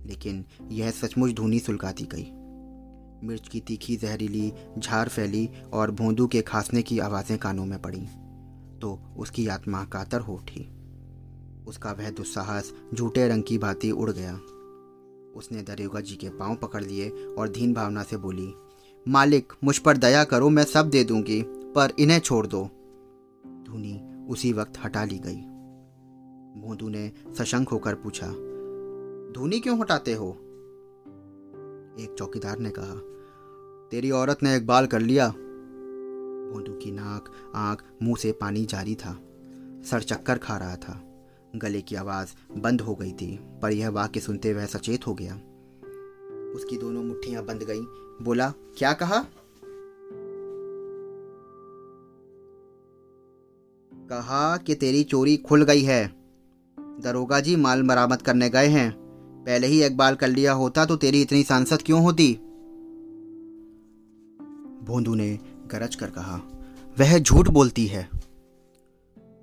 लेकिन 0.07 0.43
यह 0.71 0.91
सचमुच 0.91 1.33
धुनी 1.33 1.59
सुलगाती 1.59 2.07
गई। 2.11 2.25
मिर्च 3.23 3.47
की 3.47 3.59
तीखी 3.59 3.95
जहरीली 3.95 4.51
झार 4.77 5.09
फैली 5.09 5.49
और 5.73 5.91
भोंदू 5.91 6.27
के 6.27 6.41
खांसने 6.43 6.81
की 6.81 6.99
आवाज़ें 6.99 7.37
कानों 7.37 7.65
में 7.65 7.81
पड़ी 7.81 8.05
तो 8.79 8.99
उसकी 9.17 9.47
आत्मा 9.47 9.83
कातर 9.83 10.19
हो 10.19 10.33
उठी। 10.33 10.61
उसका 11.67 11.91
वह 11.91 12.09
दुस्साहस 12.09 12.73
झूठे 12.93 13.27
रंग 13.27 13.43
की 13.43 13.57
भांति 13.57 13.91
उड़ 13.91 14.11
गया। 14.11 14.33
उसने 15.35 15.61
दरोगा 15.61 15.99
जी 15.99 16.15
के 16.15 16.29
पाँव 16.29 16.55
पकड़ 16.55 16.83
लिए 16.83 17.09
और 17.09 17.49
धीन 17.49 17.73
भावना 17.73 18.03
से 18.03 18.17
बोली, 18.17 18.53
मालिक, 19.05 19.53
मुझ 19.63 19.77
पर 19.77 19.97
दया 19.97 20.23
करो, 20.23 20.49
मैं 20.49 20.63
सब 20.63 20.89
दे 20.89 21.03
दूँगी, 21.03 21.41
पर 21.45 21.93
इन्हें 21.99 22.19
छोड़ 22.19 22.45
दो। 22.47 22.63
धुनी 23.67 23.99
उसी 24.29 24.53
वक्त 24.53 24.73
हटा 24.85 25.03
ली 25.03 25.19
गई। 25.19 25.41
भोंदू 26.61 26.89
ने 26.89 27.11
सशंक 27.37 27.69
होकर 27.69 27.95
पूछा, 27.95 28.27
धुनी 29.33 29.59
क्यों 29.59 29.79
हटाते 29.79 30.13
हो? 30.13 30.29
एक 31.99 32.15
चौकीदार 32.19 32.59
ने 32.59 32.69
कहा, 32.69 32.95
तेरी 33.91 34.11
औरत 34.11 34.43
ने 34.43 34.55
एक 34.55 34.65
बाल 34.67 34.87
कर 34.87 34.99
लिया। 34.99 35.27
भोंदू 35.29 36.73
की 36.73 36.91
नाक, 36.91 37.31
आँख, 37.55 37.83
मुँह 38.03 38.15
से 38.15 38.31
पानी 38.31 38.65
जारी 38.65 38.95
था, 38.95 39.13
सर 39.85 40.01
चक्कर 40.01 40.37
खा 40.37 40.57
रहा 40.57 40.75
था। 40.75 41.01
गले 41.55 41.81
की 41.81 41.95
आवाज़ 41.95 42.27
बंद 42.57 42.81
हो 42.81 42.95
गई 42.95 43.11
थी, 43.11 43.39
पर 43.61 43.71
यह 43.71 43.89
वाक्य 43.89 44.19
सुनते 44.19 44.53
वह 44.53 44.65
सचेत 44.65 45.07
हो 45.07 45.13
गया। 45.13 45.35
उसकी 46.55 46.77
दोनों 46.77 47.03
मुट्ठियाँ 47.03 47.45
बंद 47.45 47.63
गईं। 47.63 47.83
बोला, 48.21 48.53
क्या 48.77 48.93
कहा? 48.93 49.25
कहा 53.91 54.57
कि 54.57 54.75
तेरी 54.75 55.03
चोरी 55.03 55.37
खुल 55.37 55.63
गई 55.63 55.81
है। 55.81 56.07
दरोगा 56.79 57.39
जी 57.39 57.55
माल 57.55 57.83
बरामद 57.83 58.21
करने 58.21 58.49
गए 58.49 58.67
हैं। 58.67 58.91
पहले 59.45 59.67
ही 59.67 59.81
एक 59.81 59.97
बाल 59.97 60.15
कर 60.15 60.27
लिया 60.27 60.53
होता 60.53 60.85
तो 60.85 60.95
तेरी 60.95 61.21
इतनी 61.21 61.43
सांसद 61.43 61.81
क्यों 61.81 62.01
होती? 62.01 62.33
भोंदू 64.83 65.15
ने 65.15 65.39
गरज 65.71 65.95
कर 65.95 66.09
कहा, 66.09 66.37
वह 66.99 67.19
झूठ 67.19 67.49
बोलती 67.49 67.85
है। 67.85 68.16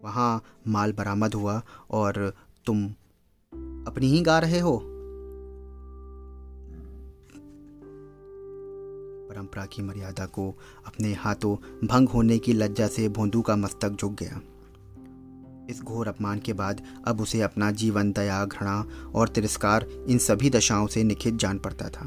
वहाँ 0.05 0.43
माल 0.69 0.93
बरामद 0.93 1.35
हुआ 1.35 1.63
और 1.91 2.35
तुम 2.67 2.91
अपनी 3.87 4.07
ही 4.07 4.21
गा 4.21 4.39
रहे 4.39 4.59
हो? 4.59 4.83
परंपरा 9.31 9.67
की 9.67 9.83
मर्यादा 9.83 10.27
को 10.27 10.59
अपने 10.87 11.15
हाथों 11.15 11.87
भंग 11.87 12.09
होने 12.09 12.39
की 12.39 12.53
लज्जा 12.53 12.87
से 12.87 13.09
भोंदू 13.09 13.43
का 13.43 13.57
मस्तक 13.57 13.91
झुक 13.91 14.13
गया। 14.13 14.41
इस 15.71 15.83
घोर 15.83 16.09
अपमान 16.09 16.39
के 16.39 16.53
बाद 16.53 16.83
अब 17.07 17.21
उसे 17.21 17.41
अपना 17.41 17.71
जीवन, 17.71 18.13
दया, 18.13 18.45
घृणा 18.45 18.87
और 19.15 19.29
तिरस्कार 19.29 19.87
इन 20.09 20.19
सभी 20.19 20.51
दशाओं 20.51 20.87
से 20.87 21.05
निखित 21.05 21.35
जान 21.35 21.59
पड़ता 21.59 21.89
था। 21.89 22.07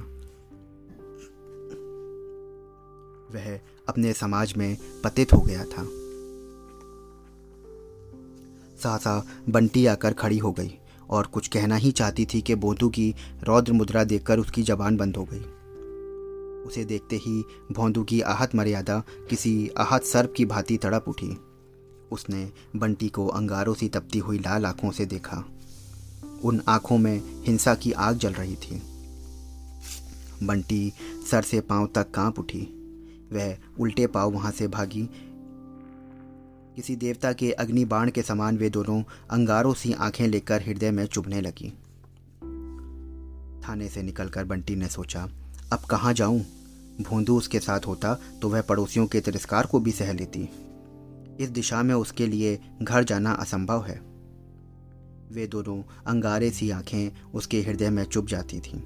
वह 3.33 3.59
अपने 3.89 4.13
समाज 4.13 4.53
में 4.57 4.77
पतित 5.03 5.33
हो 5.33 5.39
गया 5.39 5.65
था। 5.65 6.06
सहसा 8.83 9.25
बंटी 9.49 9.85
आकर 9.85 10.13
खड़ी 10.13 10.37
हो 10.37 10.51
गई 10.51 10.73
और 11.09 11.25
कुछ 11.25 11.47
कहना 11.47 11.75
ही 11.75 11.91
चाहती 11.91 12.25
थी 12.25 12.41
कि 12.41 12.55
बोधू 12.55 12.89
की 12.89 13.15
रौद्र 13.43 13.73
मुद्रा 13.73 14.03
देखकर 14.03 14.39
उसकी 14.39 14.63
जबान 14.63 14.97
बंद 14.97 15.17
हो 15.17 15.27
गई। 15.31 15.39
उसे 16.67 16.85
देखते 16.85 17.15
ही 17.15 17.43
भोंदू 17.71 18.03
की 18.03 18.21
आहत 18.21 18.55
मर्यादा 18.55 19.03
किसी 19.29 19.69
आहत 19.77 20.03
सर्प 20.03 20.33
की 20.37 20.45
भांति 20.45 20.77
तड़प 20.77 21.05
उठी। 21.07 21.37
उसने 22.11 22.51
बंटी 22.75 23.09
को 23.09 23.27
अंगारों 23.27 23.73
से 23.73 23.87
तपती 23.87 24.19
हुई 24.19 24.39
लाल 24.39 24.65
आँखों 24.65 24.91
से 24.91 25.05
देखा। 25.05 25.43
उन 26.43 26.61
आँखों 26.67 26.97
में 26.97 27.21
हिंसा 27.43 27.75
की 27.75 27.91
आग 27.91 28.17
जल 28.17 28.33
रही 28.33 28.55
थी। 28.55 28.81
बंटी 30.43 30.93
सर 31.31 31.41
से 31.41 31.61
पाँव 31.61 31.89
तक 31.95 32.11
काँप 32.11 32.39
उठी। 32.39 32.61
वह 33.33 33.57
उल्टे 33.79 34.07
पाँव 34.07 34.31
वहाँ 34.31 34.51
से 34.51 34.67
भागी 34.67 35.09
किसी 36.77 36.95
देवता 36.95 37.33
के 37.33 37.51
अग्नि 37.51 37.85
बाण 37.85 38.09
के 38.09 38.21
समान 38.21 38.57
वे 38.57 38.69
दोनों 38.69 39.03
अंगारों 39.29 39.73
सी 39.73 39.93
आँखें 39.93 40.27
लेकर 40.27 40.61
हृदय 40.61 40.91
में 40.91 41.05
चुभने 41.05 41.41
लगी। 41.41 41.69
थाने 43.67 43.87
से 43.87 44.01
निकलकर 44.01 44.43
बंटी 44.43 44.75
ने 44.75 44.87
सोचा, 44.87 45.23
अब 45.73 45.79
कहाँ 45.89 46.13
जाऊँ? 46.13 46.39
भोंदू 47.01 47.37
उसके 47.37 47.59
साथ 47.59 47.79
होता 47.79 48.13
तो 48.41 48.49
वह 48.49 48.61
पड़ोसियों 48.61 49.07
के 49.07 49.21
तिरस्कार 49.21 49.65
को 49.65 49.79
भी 49.79 49.91
सह 49.91 50.13
लेती। 50.13 50.49
इस 51.39 51.49
दिशा 51.49 51.83
में 51.83 51.95
उसके 51.95 52.27
लिए 52.27 52.59
घर 52.81 53.03
जाना 53.03 53.31
असंभव 53.31 53.85
है। 53.85 53.99
वे 55.31 55.47
दोनों 55.47 55.81
अंगारे 56.07 56.51
सी 56.51 56.69
आँखें 56.69 57.31
उसके 57.33 57.61
हृदय 57.61 57.89
में 57.89 58.03
चुभ 58.03 58.27
जाती 58.27 58.59
थीं, 58.59 58.79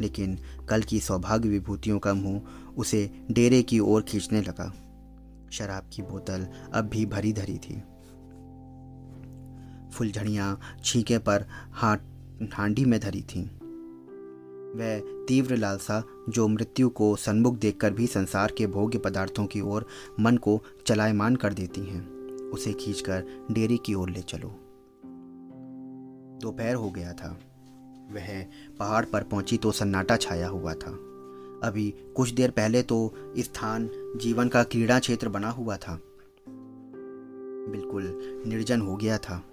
लेकिन 0.00 0.38
कल 0.68 0.82
की 0.82 1.00
सौभाग्य 1.00 1.48
विभूतियों 1.48 1.98
का 1.98 2.14
मुँह 2.14 2.42
उसे 2.76 3.10
डेरे 3.30 3.62
की 3.62 3.78
ओर 3.78 4.02
खींचने 4.02 4.42
लगा। 4.42 4.72
शराब 5.50 5.90
की 5.92 6.02
बोतल 6.02 6.46
अब 6.74 6.84
भी 6.84 7.06
भरी 7.06 7.32
धरी 7.32 7.58
थी। 7.58 7.82
फुलझड़ियाँ 9.92 10.60
छीके 10.84 11.18
पर 11.18 11.44
हाथ 11.72 11.96
हांडी 12.52 12.84
में 12.84 13.00
धरी 13.00 13.22
थीं। 13.22 13.48
वह 14.68 14.98
तीव्र 15.26 15.56
लालसा, 15.56 16.02
जो 16.28 16.48
मृत्यु 16.48 16.88
को 16.88 17.16
सन्मुख 17.16 17.56
देखकर 17.56 17.92
भी 17.92 18.06
संसार 18.06 18.52
के 18.58 18.66
भोग्य 18.66 18.98
पदार्थों 18.98 19.46
की 19.46 19.60
ओर 19.60 19.86
मन 20.20 20.36
को 20.36 20.62
चलायमान 20.86 21.36
कर 21.36 21.52
देती 21.52 21.80
हैं, 21.80 22.08
उसे 22.50 22.72
खींचकर 22.72 23.24
डेरी 23.50 23.78
की 23.78 23.94
ओर 23.94 24.10
ले 24.10 24.22
चलो। 24.22 24.48
दोपहर 26.42 26.74
हो 26.74 26.90
गया 26.90 27.12
था। 27.12 27.40
वह 28.12 28.46
पहाड़ 28.78 29.04
पर 29.04 29.22
पहुँची 29.22 29.56
तो 29.56 29.72
सन्नाटा 29.72 30.16
छाया 30.16 30.48
हुआ 30.48 30.74
था। 30.74 31.07
अभी 31.62 31.94
कुछ 32.16 32.30
देर 32.30 32.50
पहले 32.50 32.82
तो 32.82 33.14
स्थान 33.38 33.90
जीवन 34.16 34.48
का 34.48 34.64
क्रीड़ा 34.64 34.98
क्षेत्र 34.98 35.28
बना 35.28 35.50
हुआ 35.50 35.76
था। 35.76 36.00
बिल्कुल 37.70 38.04
निर्जन 38.46 38.80
हो 38.80 38.96
गया 38.96 39.18
था। 39.18 39.44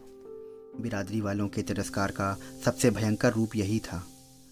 बिरादरी 0.82 1.22
वालों 1.22 1.48
के 1.48 1.62
तिरस्कार 1.62 2.12
का 2.12 2.38
सबसे 2.66 2.90
भयंकर 2.90 3.34
रूप 3.34 3.56
यही 3.56 3.80
था। 3.80 4.08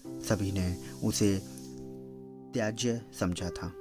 सभी 0.06 0.52
ने 0.52 0.76
उसे 1.04 1.42
त्याज्य 2.54 3.02
समझा 3.20 3.50
था। 3.50 3.74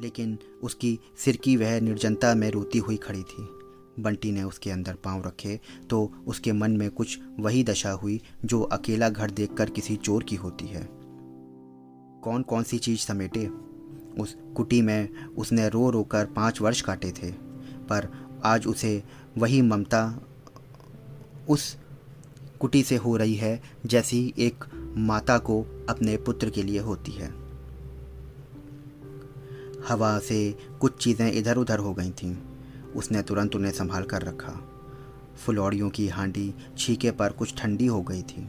लेकिन 0.00 0.38
उसकी 0.62 1.00
सिर 1.16 1.36
की 1.36 1.56
वह 1.56 1.80
निर्जनता 1.80 2.34
में 2.34 2.50
रोती 2.50 2.78
हुई 2.78 2.96
खड़ी 2.96 3.22
थी। 3.22 3.48
बंटी 4.02 4.32
ने 4.32 4.42
उसके 4.42 4.70
अंदर 4.70 4.94
पाँव 4.94 5.22
रखे 5.26 5.60
तो 5.90 6.12
उसके 6.26 6.52
मन 6.52 6.70
में 6.70 6.90
कुछ 6.90 7.18
वही 7.38 7.64
दशा 7.64 7.90
हुई 7.90 8.20
जो 8.44 8.62
अकेला 8.62 9.08
घर 9.08 9.30
देखकर 9.30 9.70
किसी 9.70 9.96
चोर 9.96 10.22
की 10.22 10.36
होती 10.36 10.66
है। 10.66 11.05
कौन 12.26 12.42
कौन 12.42 12.62
सी 12.62 12.78
चीज़ 12.78 13.00
समेटे? 13.00 13.46
उस 14.20 14.36
कुटी 14.56 14.82
में 14.82 15.26
उसने 15.26 15.68
रो 15.68 15.90
रो 15.90 16.02
कर 16.02 16.24
पाँच 16.26 16.60
वर्ष 16.60 16.80
काटे 16.80 17.10
थे, 17.10 17.30
पर 17.88 18.08
आज 18.44 18.66
उसे 18.66 19.02
वही 19.38 19.62
ममता 19.62 20.20
उस 21.48 21.76
कुटी 22.60 22.82
से 22.82 22.96
हो 22.96 23.16
रही 23.16 23.34
है 23.34 23.62
जैसी 23.86 24.34
एक 24.38 24.64
माता 24.96 25.38
को 25.38 25.86
अपने 25.88 26.16
पुत्र 26.16 26.50
के 26.50 26.62
लिए 26.62 26.78
होती 26.78 27.12
है। 27.12 27.28
हवा 29.88 30.18
से 30.18 30.58
कुछ 30.80 30.96
चीज़ें 31.04 31.32
इधर 31.32 31.56
उधर 31.56 31.78
हो 31.78 31.94
गई 31.94 32.10
थीं। 32.10 32.36
उसने 32.96 33.22
तुरंत 33.22 33.56
उन्हें 33.56 33.72
संभाल 33.72 34.02
कर 34.02 34.22
रखा। 34.22 34.52
फुलौड़ियों 35.36 35.90
की 35.90 36.08
हांडी 36.08 36.54
छीके 36.78 37.10
पर 37.10 37.32
कुछ 37.32 37.54
ठंडी 37.58 37.86
हो 37.86 38.02
गई 38.02 38.22
थी। 38.22 38.48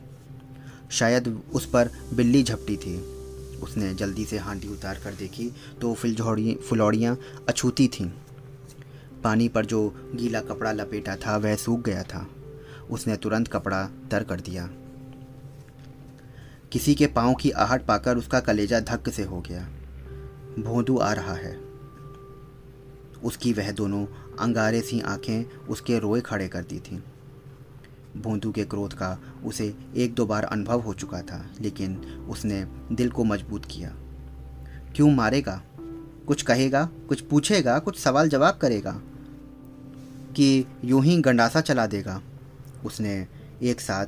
शायद 0.92 1.42
उस 1.54 1.66
पर 1.66 1.92
बिल्ली 2.13 2.44
झपटी 2.44 2.78
थी। 2.78 3.16
उसने 3.63 3.93
जल्दी 3.93 4.26
से 4.26 4.38
हांडी 4.38 4.67
उतार 4.67 4.96
कर 5.04 5.13
देखी 5.13 5.52
तो 5.82 5.93
फुलझौड़ी 5.93 6.56
फुलौड़ियाँ 6.56 7.20
अछूती 7.50 7.88
थीं। 7.88 8.12
पानी 9.24 9.48
पर 9.48 9.65
जो 9.65 10.12
गीला 10.15 10.41
कपड़ा 10.41 10.72
लपेटा 10.72 11.15
था, 11.15 11.38
वह 11.38 11.56
सूख 11.56 11.82
गया 11.82 12.04
था। 12.04 12.30
उसने 12.89 13.15
तुरंत 13.15 13.48
कपड़ा 13.48 13.89
तर 14.12 14.24
कर 14.24 14.39
दिया। 14.41 14.70
किसी 16.72 16.96
के 16.96 17.08
पाँव 17.08 17.34
की 17.34 17.52
आहट 17.52 17.86
पाकर 17.86 18.17
उसका 18.17 18.39
कलेजा 18.39 18.80
धक्क 18.80 19.10
से 19.10 19.24
हो 19.24 19.41
गया। 19.41 19.70
भोंदू 20.60 20.98
आ 20.98 21.13
रहा 21.13 21.34
है। 21.34 21.67
उसकी 23.24 23.54
वह 23.54 23.72
दोनों 23.72 24.06
अंगारे 24.39 24.82
सी 24.82 25.00
आँखें 25.00 25.67
उसके 25.67 26.00
रोए 26.00 26.22
खड़े 26.22 26.48
करती 26.48 26.80
थीं। 26.80 27.00
भोंदू 28.21 28.51
के 28.51 28.63
क्रोध 28.63 28.93
का 28.93 29.17
उसे 29.45 29.75
एक 29.95 30.13
दो 30.13 30.25
बार 30.25 30.43
अनुभव 30.43 30.82
हो 30.82 30.93
चुका 30.93 31.21
था, 31.21 31.49
लेकिन 31.62 31.95
उसने 32.30 32.65
दिल 32.91 33.10
को 33.10 33.23
मज़बूत 33.23 33.65
किया। 33.65 33.89
क्यों 34.95 35.12
मारेगा? 35.12 35.63
कुछ 36.27 36.41
कहेगा? 36.41 36.89
कुछ 37.10 37.21
पूछेगा? 37.21 37.80
कुछ 37.80 37.99
सवाल 37.99 38.30
जवाब 38.30 38.58
करेगा? 38.58 39.01
कि 40.36 40.65
यूँ 40.86 41.03
ही 41.03 41.21
गंडासा 41.21 41.62
चला 41.62 41.88
देगा? 41.88 42.21
उसने 42.86 43.27
एक 43.63 43.82
साथ 43.82 44.06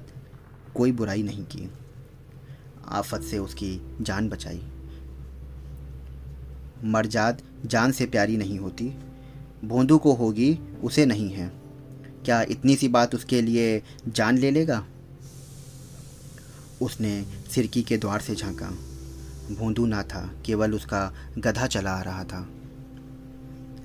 कोई 0.75 0.91
बुराई 0.91 1.23
नहीं 1.23 1.43
की। 1.43 1.71
आफत 2.87 3.21
से 3.21 3.37
उसकी 3.37 3.97
जान 4.01 4.29
बचाई। 4.29 4.67
मरजाद 6.83 7.41
जान 7.65 7.91
से 7.91 8.05
प्यारी 8.05 8.37
नहीं 8.37 8.59
होती। 8.59 8.93
भोंदू 9.65 9.97
को 9.97 10.13
होगी, 10.13 10.59
उसे 10.83 11.05
नहीं 11.05 11.29
है। 11.29 11.58
क्या 12.25 12.41
इतनी 12.41 12.75
सी 12.75 12.87
बात 12.87 13.15
उसके 13.15 13.41
लिए 13.41 13.83
जान 14.07 14.37
ले 14.37 14.51
लेगा? 14.51 14.85
उसने 16.81 17.25
सिरकी 17.51 17.81
के 17.81 17.97
द्वार 17.97 18.19
से 18.19 18.35
झांका। 18.35 18.69
भोंदू 19.55 19.85
ना 19.85 20.03
था, 20.03 20.33
केवल 20.45 20.73
उसका 20.73 21.13
गधा 21.37 21.67
चला 21.67 21.91
आ 21.91 22.01
रहा 22.01 22.23
था। 22.23 22.49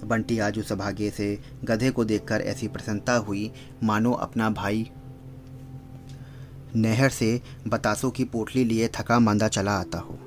बंटी 0.05 0.39
आज 0.39 0.59
उस 0.59 0.73
अभागे 0.73 1.11
से 1.11 1.39
गधे 1.65 1.91
को 1.91 2.05
देखकर 2.05 2.41
ऐसी 2.41 2.69
प्रसन्नता 2.69 3.15
हुई, 3.15 3.53
मानो 3.83 4.13
अपना 4.13 4.51
भाई 4.51 4.91
नहर 6.77 7.11
से 7.11 7.43
बतासों 7.69 8.11
की 8.11 8.25
पोटली 8.25 8.65
लिए 8.65 8.89
थका 8.89 9.19
मांदा 9.19 9.49
चला 9.49 9.73
आता 9.73 9.99
हो। 9.99 10.19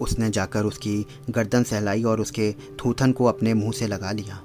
उसने 0.00 0.30
जाकर 0.30 0.64
उसकी 0.64 1.06
गर्दन 1.30 1.62
सहलाई 1.62 2.02
और 2.02 2.20
उसके 2.20 2.52
थूथन 2.52 3.12
को 3.12 3.24
अपने 3.24 3.54
मुँह 3.54 3.72
से 3.72 3.86
लगा 3.86 4.12
लिया। 4.12 4.42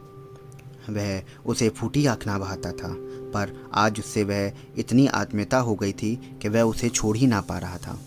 वह 0.89 1.23
उसे 1.45 1.69
फूटी 1.69 2.05
आँख 2.05 2.27
ना 2.27 2.37
बहाता 2.37 2.71
था, 2.71 2.95
पर 3.33 3.69
आज 3.73 3.99
उससे 3.99 4.23
वह 4.23 4.51
इतनी 4.77 5.07
आत्मीयता 5.07 5.57
हो 5.57 5.75
गई 5.75 5.93
थी 5.93 6.39
कि 6.41 6.49
वह 6.49 6.61
उसे 6.61 6.89
छोड़ 6.89 7.17
ही 7.17 7.27
ना 7.27 7.41
पा 7.41 7.57
रहा 7.57 7.77
था। 7.77 7.99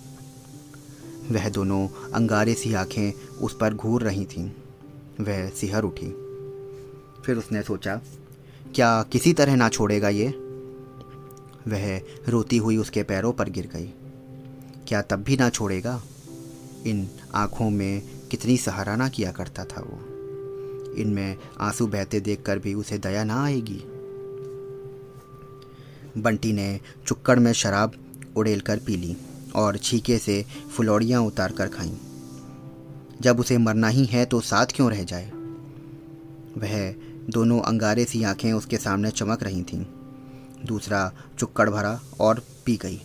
वह 1.30 1.48
दोनों 1.48 1.88
अंगारे 2.14 2.54
सी 2.54 2.74
आँखें 2.74 3.12
उस 3.36 3.56
पर 3.60 3.74
घूर 3.74 4.02
रही 4.02 4.24
थीं। 4.24 4.50
वह 5.20 5.48
सिहर 5.48 5.82
उठी। 5.82 6.06
फिर 7.22 7.36
उसने 7.36 7.62
सोचा, 7.62 8.00
क्या 8.74 9.02
किसी 9.02 9.32
तरह 9.32 9.56
ना 9.56 9.68
छोड़ेगा 9.68 10.08
ये? 10.08 10.28
वह 11.68 12.00
रोती 12.28 12.56
हुई 12.56 12.76
उसके 12.76 13.02
पैरों 13.02 13.32
पर 13.32 13.48
गिर 13.48 13.66
गई। 13.66 13.86
क्या 14.88 15.02
तब 15.02 15.16
भी 15.16 15.36
ना 15.36 15.50
छोड़ेगा? 15.50 16.02
इन 16.86 17.08
आँखों 17.34 17.70
में 17.70 18.02
कितनी 18.30 18.56
सहाराना 18.56 19.08
किया 19.08 19.32
करता 19.32 19.64
था 19.64 19.80
वो। 19.80 20.07
इनमें 20.96 21.36
आँसू 21.60 21.86
बहते 21.86 22.20
देखकर 22.20 22.58
भी 22.58 22.74
उसे 22.74 22.98
दया 22.98 23.24
ना 23.24 23.44
आएगी। 23.44 23.82
बंटी 26.20 26.52
ने 26.52 26.80
चुक्कड़ 27.06 27.38
में 27.38 27.52
शराब 27.52 27.92
उड़ेल 28.36 28.60
कर 28.60 28.78
पी 28.78 28.96
ली 28.96 29.16
और 29.54 29.76
छीके 29.76 30.18
से 30.18 30.44
फुलौड़ियाँ 30.76 31.22
उतार 31.22 31.52
कर 31.52 31.68
खाईं। 31.68 31.96
जब 33.20 33.40
उसे 33.40 33.58
मरना 33.58 33.88
ही 33.88 34.04
है 34.04 34.24
तो 34.24 34.40
साथ 34.40 34.66
क्यों 34.74 34.90
रह 34.90 35.02
जाए? 35.04 35.30
वह 36.58 36.94
दोनों 37.30 37.60
अंगारे 37.60 38.04
सी 38.04 38.22
आँखें 38.22 38.52
उसके 38.52 38.76
सामने 38.76 39.10
चमक 39.10 39.42
रही 39.42 39.62
थीं। 39.62 39.86
दूसरा 40.66 41.12
चुक्कड़ 41.38 41.70
भरा 41.70 42.00
और 42.20 42.42
पी 42.64 42.76
गई। 42.76 43.00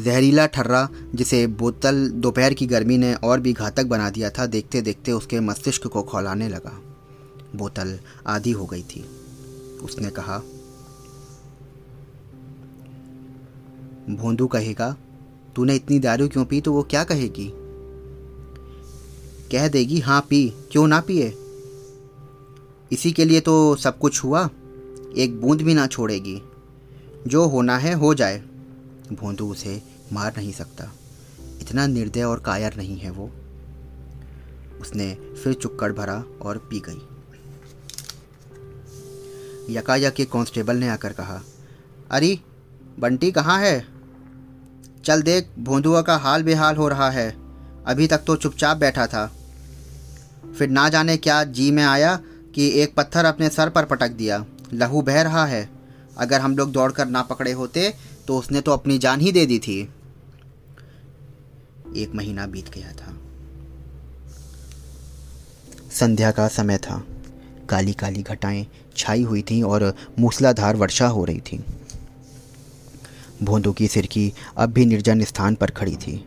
जहरीला 0.00 0.46
ठर्रा, 0.46 0.88
जिसे 1.14 1.46
बोतल 1.46 2.08
दोपहर 2.08 2.54
की 2.54 2.66
गर्मी 2.66 2.98
ने 2.98 3.14
और 3.14 3.40
भी 3.40 3.52
घातक 3.52 3.84
बना 3.84 4.10
दिया 4.10 4.30
था 4.30 4.46
देखते 4.46 4.82
देखते 4.82 5.12
उसके 5.12 5.40
मस्तिष्क 5.40 5.86
को 5.86 6.02
खौलाने 6.02 6.48
लगा। 6.48 6.80
बोतल 7.56 7.98
आधी 8.26 8.50
हो 8.50 8.66
गई 8.66 8.82
थी। 8.82 9.04
उसने 9.82 10.10
कहा, 10.10 10.38
भोंदू 14.10 14.46
कहेगा, 14.46 14.96
तूने 15.56 15.74
इतनी 15.74 15.98
दारू 15.98 16.28
क्यों 16.28 16.44
पी 16.44 16.60
तो 16.60 16.72
वो 16.72 16.82
क्या 16.82 17.04
कहेगी? 17.04 17.50
कह 19.52 19.68
देगी 19.68 20.00
हाँ 20.00 20.26
पी, 20.30 20.54
क्यों 20.72 20.86
ना 20.86 21.00
पिए? 21.00 21.34
इसी 22.92 23.12
के 23.12 23.24
लिए 23.24 23.40
तो 23.40 23.76
सब 23.76 23.98
कुछ 23.98 24.24
हुआ, 24.24 24.50
एक 25.16 25.40
बूंद 25.40 25.62
भी 25.62 25.74
ना 25.74 25.86
छोड़ेगी। 25.86 26.42
जो 27.26 27.46
होना 27.46 27.78
है, 27.78 27.94
हो 27.94 28.14
जाए। 28.14 28.42
भोंदू 29.12 29.50
उसे 29.50 29.82
मार 30.12 30.34
नहीं 30.36 30.52
सकता। 30.52 30.92
इतना 31.60 31.86
निर्दय 31.86 32.22
और 32.22 32.40
कायर 32.40 32.74
नहीं 32.76 32.98
है 32.98 33.10
वो। 33.10 33.30
उसने 34.80 35.14
फिर 35.14 35.52
चुक्कड़ 35.52 35.92
भरा 35.92 36.24
और 36.42 36.58
पी 36.58 36.82
गई। 36.88 37.08
यकायक 39.74 40.14
के 40.14 40.24
कांस्टेबल 40.24 40.76
ने 40.76 40.88
आकर 40.88 41.12
कहा, 41.12 41.42
अरे, 42.10 42.40
बंटी 42.98 43.32
कहाँ 43.32 43.60
है? 43.60 43.86
चल 45.04 45.22
देख, 45.22 45.48
भोंदुआ 45.58 46.02
का 46.02 46.16
हाल 46.16 46.42
बेहाल 46.42 46.76
हो 46.76 46.88
रहा 46.88 47.10
है। 47.10 47.36
अभी 47.86 48.06
तक 48.06 48.18
तो 48.18 48.36
चुपचाप 48.36 48.76
बैठा 48.76 49.06
था। 49.06 49.32
फिर 50.58 50.68
ना 50.68 50.88
जाने 50.88 51.16
क्या 51.16 51.44
जी 51.44 51.70
में 51.70 51.84
आया 51.84 52.20
कि 52.54 52.68
एक 52.70 52.94
पत्थर 52.94 53.24
अपने 53.24 53.48
सर 53.48 53.70
पर 53.70 53.84
पटक 53.84 54.08
दिया। 54.08 54.44
लहू 54.72 55.02
बह 55.02 55.22
रहा 55.22 55.46
है। 55.46 55.70
अगर 56.18 56.40
हम 56.40 56.56
लोग 56.56 56.72
दौड़कर 56.72 57.06
ना 57.06 57.22
पकड़े 57.22 57.52
होते 57.52 57.94
तो 58.26 58.38
उसने 58.38 58.60
तो 58.60 58.72
अपनी 58.72 58.98
जान 58.98 59.20
ही 59.20 59.32
दे 59.32 59.46
दी 59.46 59.58
थी। 59.58 59.88
एक 61.96 62.12
महीना 62.14 62.46
बीत 62.46 62.70
गया 62.70 62.92
था। 62.92 63.16
संध्या 65.92 66.30
का 66.30 66.48
समय 66.48 66.78
था। 66.78 67.04
काली 67.68 67.92
काली 67.92 68.22
घटाएँ 68.22 68.66
छाई 68.96 69.22
हुई 69.22 69.42
थीं 69.42 69.62
और 69.62 69.94
मूसलाधार 70.18 70.76
वर्षा 70.76 71.06
हो 71.06 71.24
रही 71.24 71.40
थी। 71.40 71.64
भोंदू 73.42 73.72
की 73.72 73.88
सिरकी 73.88 74.32
अब 74.56 74.70
भी 74.70 74.84
निर्जन 74.84 75.24
स्थान 75.24 75.54
पर 75.54 75.70
खड़ी 75.70 75.96
थी। 75.96 76.24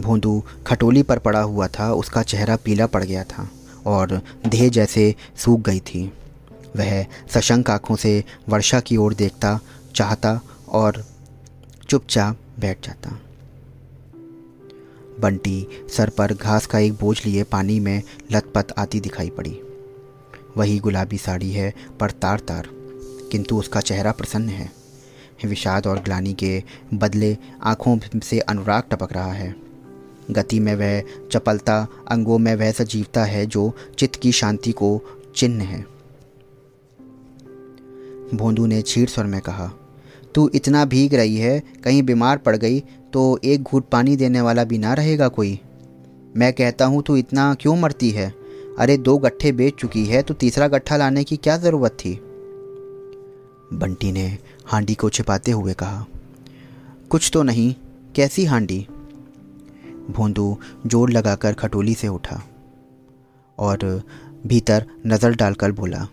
भोंदू 0.00 0.42
खटोली 0.66 1.02
पर 1.02 1.18
पड़ा 1.18 1.40
हुआ 1.40 1.68
था, 1.68 1.92
उसका 1.92 2.22
चेहरा 2.22 2.56
पीला 2.56 2.86
पड़ 2.86 3.04
गया 3.04 3.24
था 3.24 3.50
और 3.86 4.22
देह 4.46 4.68
जैसे 4.68 5.14
सूख 5.36 5.60
गई 5.60 5.80
थी। 5.80 6.12
वह 6.76 7.06
सशंक 7.30 7.70
आँखों 7.70 7.96
से 7.96 8.24
वर्षा 8.48 8.80
की 8.80 8.96
ओर 8.96 9.14
देखता 9.14 9.60
चाहता 9.94 10.40
और 10.68 11.04
चुपचाप 11.88 12.38
बैठ 12.58 12.86
जाता। 12.86 13.20
बंटी 15.20 15.66
सर 15.96 16.10
पर 16.10 16.34
घास 16.34 16.66
का 16.66 16.78
एक 16.78 16.92
बोझ 16.92 17.26
लिए 17.26 17.42
पानी 17.42 17.80
में 17.80 18.02
लतपत 18.32 18.72
आती 18.78 19.00
दिखाई 19.00 19.30
पड़ी। 19.30 19.60
वही 20.56 20.78
गुलाबी 20.78 21.18
साड़ी 21.18 21.50
है 21.52 21.74
पर 22.00 22.10
तार 22.10 22.38
तार, 22.38 22.68
किंतु 23.32 23.58
उसका 23.58 23.80
चेहरा 23.80 24.12
प्रसन्न 24.12 24.48
है। 24.48 24.70
विषाद 25.44 25.86
और 25.86 25.98
ग्लानी 25.98 26.32
के 26.32 26.62
बदले 26.94 27.36
आँखों 27.62 28.20
से 28.20 28.40
अनुराग 28.40 28.82
टपक 28.90 29.12
रहा 29.12 29.32
है। 29.32 29.54
गति 30.30 30.60
में 30.60 30.74
वह 30.74 31.28
चपलता, 31.32 31.86
अंगों 32.08 32.38
में 32.38 32.54
वह 32.54 32.72
सजीवता 32.72 33.24
है 33.24 33.46
जो 33.46 33.72
चित्त 33.98 34.16
की 34.16 34.32
शांति 34.32 34.72
को 34.72 35.00
चिन्ह 35.36 35.64
है। 35.64 35.80
भोंदू 38.34 38.66
ने 38.66 38.82
छीर 38.82 39.08
स्वर 39.08 39.24
में 39.24 39.40
कहा 39.40 39.72
तू 40.34 40.48
इतना 40.54 40.84
भीग 40.84 41.14
रही 41.14 41.36
है, 41.36 41.62
कहीं 41.84 42.02
बीमार 42.02 42.38
पड़ 42.38 42.56
गई 42.56 42.80
तो 43.12 43.38
एक 43.44 43.62
घूट 43.62 43.88
पानी 43.88 44.16
देने 44.16 44.40
वाला 44.40 44.64
भी 44.64 44.78
ना 44.78 44.94
रहेगा 44.94 45.28
कोई। 45.28 45.58
मैं 46.36 46.52
कहता 46.52 46.84
हूँ, 46.84 47.02
तू 47.02 47.16
इतना 47.16 47.52
क्यों 47.54 47.76
मरती 47.76 48.10
है? 48.10 48.32
अरे 48.78 48.96
दो 48.98 49.16
गट्ठे 49.18 49.52
बेच 49.52 49.74
चुकी 49.74 50.04
है 50.04 50.22
तो 50.22 50.34
तीसरा 50.34 50.68
गट्ठा 50.68 50.96
लाने 50.96 51.24
की 51.24 51.36
क्या 51.36 51.56
ज़रूरत 51.56 51.92
थी? 51.94 52.14
बंटी 53.72 54.10
ने 54.12 54.26
हांडी 54.66 54.94
को 54.94 55.08
छिपाते 55.10 55.50
हुए 55.50 55.74
कहा, 55.74 56.04
कुछ 57.10 57.30
तो 57.32 57.42
नहीं, 57.42 57.74
कैसी 58.14 58.44
हांडी? 58.44 58.86
भोंदू 60.10 60.56
ज़ोर 60.86 61.10
लगाकर 61.10 61.52
खटोली 61.54 61.94
से 61.94 62.08
उठा 62.08 62.42
और 63.58 64.02
भीतर 64.46 64.86
नज़र 65.06 65.34
डालकर 65.34 65.72
बोला, 65.72 66.06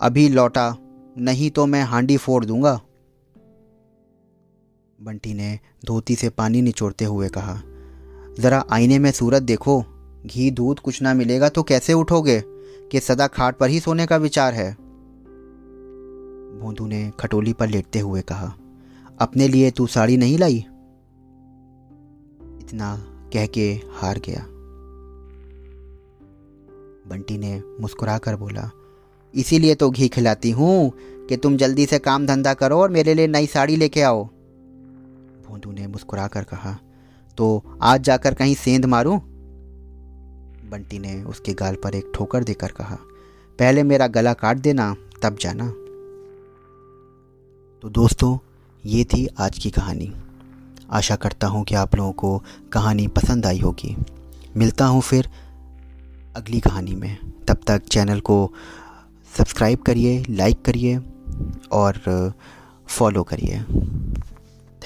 अभी 0.00 0.28
लौटा 0.28 0.68
नहीं 1.18 1.50
तो 1.50 1.66
मैं 1.66 1.82
हांडी 1.82 2.16
फोड़ 2.16 2.44
दूँगा। 2.44 2.80
बंटी 5.02 5.34
ने 5.34 5.58
धोती 5.84 6.14
से 6.14 6.28
पानी 6.28 6.62
निचोड़ते 6.62 7.04
हुए 7.04 7.28
कहा, 7.28 7.62
ज़रा 8.40 8.64
आईने 8.70 8.98
में 8.98 9.10
सूरत 9.10 9.42
देखो, 9.42 9.84
घी 10.26 10.50
दूध 10.50 10.80
कुछ 10.80 11.02
ना 11.02 11.14
मिलेगा 11.14 11.48
तो 11.48 11.62
कैसे 11.62 11.92
उठोगे? 11.92 12.42
कि 12.92 13.00
सदा 13.00 13.26
खाट 13.26 13.58
पर 13.58 13.70
ही 13.70 13.80
सोने 13.80 14.06
का 14.06 14.16
विचार 14.16 14.54
है। 14.54 14.72
भोंदू 16.60 16.86
ने 16.86 17.12
खटोली 17.20 17.52
पर 17.52 17.68
लेटते 17.68 17.98
हुए 17.98 18.22
कहा, 18.22 18.54
अपने 19.18 19.48
लिए 19.48 19.70
तू 19.70 19.86
साड़ी 19.86 20.16
नहीं 20.16 20.38
लाई? 20.38 20.56
इतना 22.60 22.96
कह 23.32 23.46
के 23.46 23.80
हार 23.92 24.18
गया। 24.18 24.46
बंटी 27.10 27.38
ने 27.38 27.62
मुस्कुरा 27.80 28.18
कर 28.18 28.36
बोला 28.36 28.70
इसीलिए 29.34 29.74
तो 29.74 29.90
घी 29.90 30.08
खिलाती 30.08 30.50
हूँ 30.50 30.92
कि 31.28 31.36
तुम 31.36 31.56
जल्दी 31.56 31.86
से 31.86 31.98
काम 31.98 32.26
धंधा 32.26 32.54
करो 32.54 32.78
और 32.78 32.90
मेरे 32.90 33.14
लिए 33.14 33.26
नई 33.26 33.46
साड़ी 33.46 33.76
लेके 33.76 34.02
आओ। 34.02 34.24
भोंदू 35.48 35.72
ने 35.72 35.86
मुस्कुरा 35.86 36.26
कर 36.26 36.44
कहा 36.44 36.76
तो 37.38 37.62
आज 37.82 38.02
जाकर 38.02 38.34
कहीं 38.34 38.54
सेंध 38.54 38.84
मारूं? 38.84 39.18
बंटी 40.70 40.98
ने 40.98 41.22
उसके 41.22 41.52
गाल 41.54 41.74
पर 41.74 41.94
एक 41.94 42.12
ठोकर 42.14 42.44
देकर 42.44 42.70
कहा, 42.70 42.98
पहले 43.58 43.82
मेरा 43.82 44.06
गला 44.06 44.32
काट 44.32 44.56
देना, 44.56 44.94
तब 45.22 45.36
जाना। 45.40 45.68
तो 47.82 47.88
दोस्तों, 47.90 48.38
ये 48.84 49.04
थी 49.04 49.26
आज 49.38 49.58
की 49.58 49.70
कहानी। 49.70 50.12
आशा 50.90 51.16
करता 51.16 51.46
हूँ 51.46 51.64
कि 51.64 51.74
आप 51.74 51.96
लोगों 51.96 52.12
को 52.12 52.42
कहानी 52.72 53.06
पसंद 53.06 53.46
आई 53.46 53.58
होगी। 53.58 53.96
मिलता 54.56 54.86
हूँ 54.86 55.00
फिर 55.02 55.28
अगली 56.36 56.60
कहानी 56.60 56.94
में। 56.94 57.16
तब 57.48 57.60
तक 57.66 57.82
चैनल 57.82 58.20
को 58.20 58.52
सब्सक्राइब 59.36 59.78
करिए 59.78 60.22
लाइक 60.30 60.62
करिए 60.62 60.98
और 61.72 62.00
फॉलो 62.88 63.22
करिए। 63.22 63.58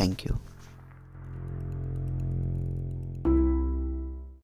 थैंक 0.01 0.27
यू 0.27 0.35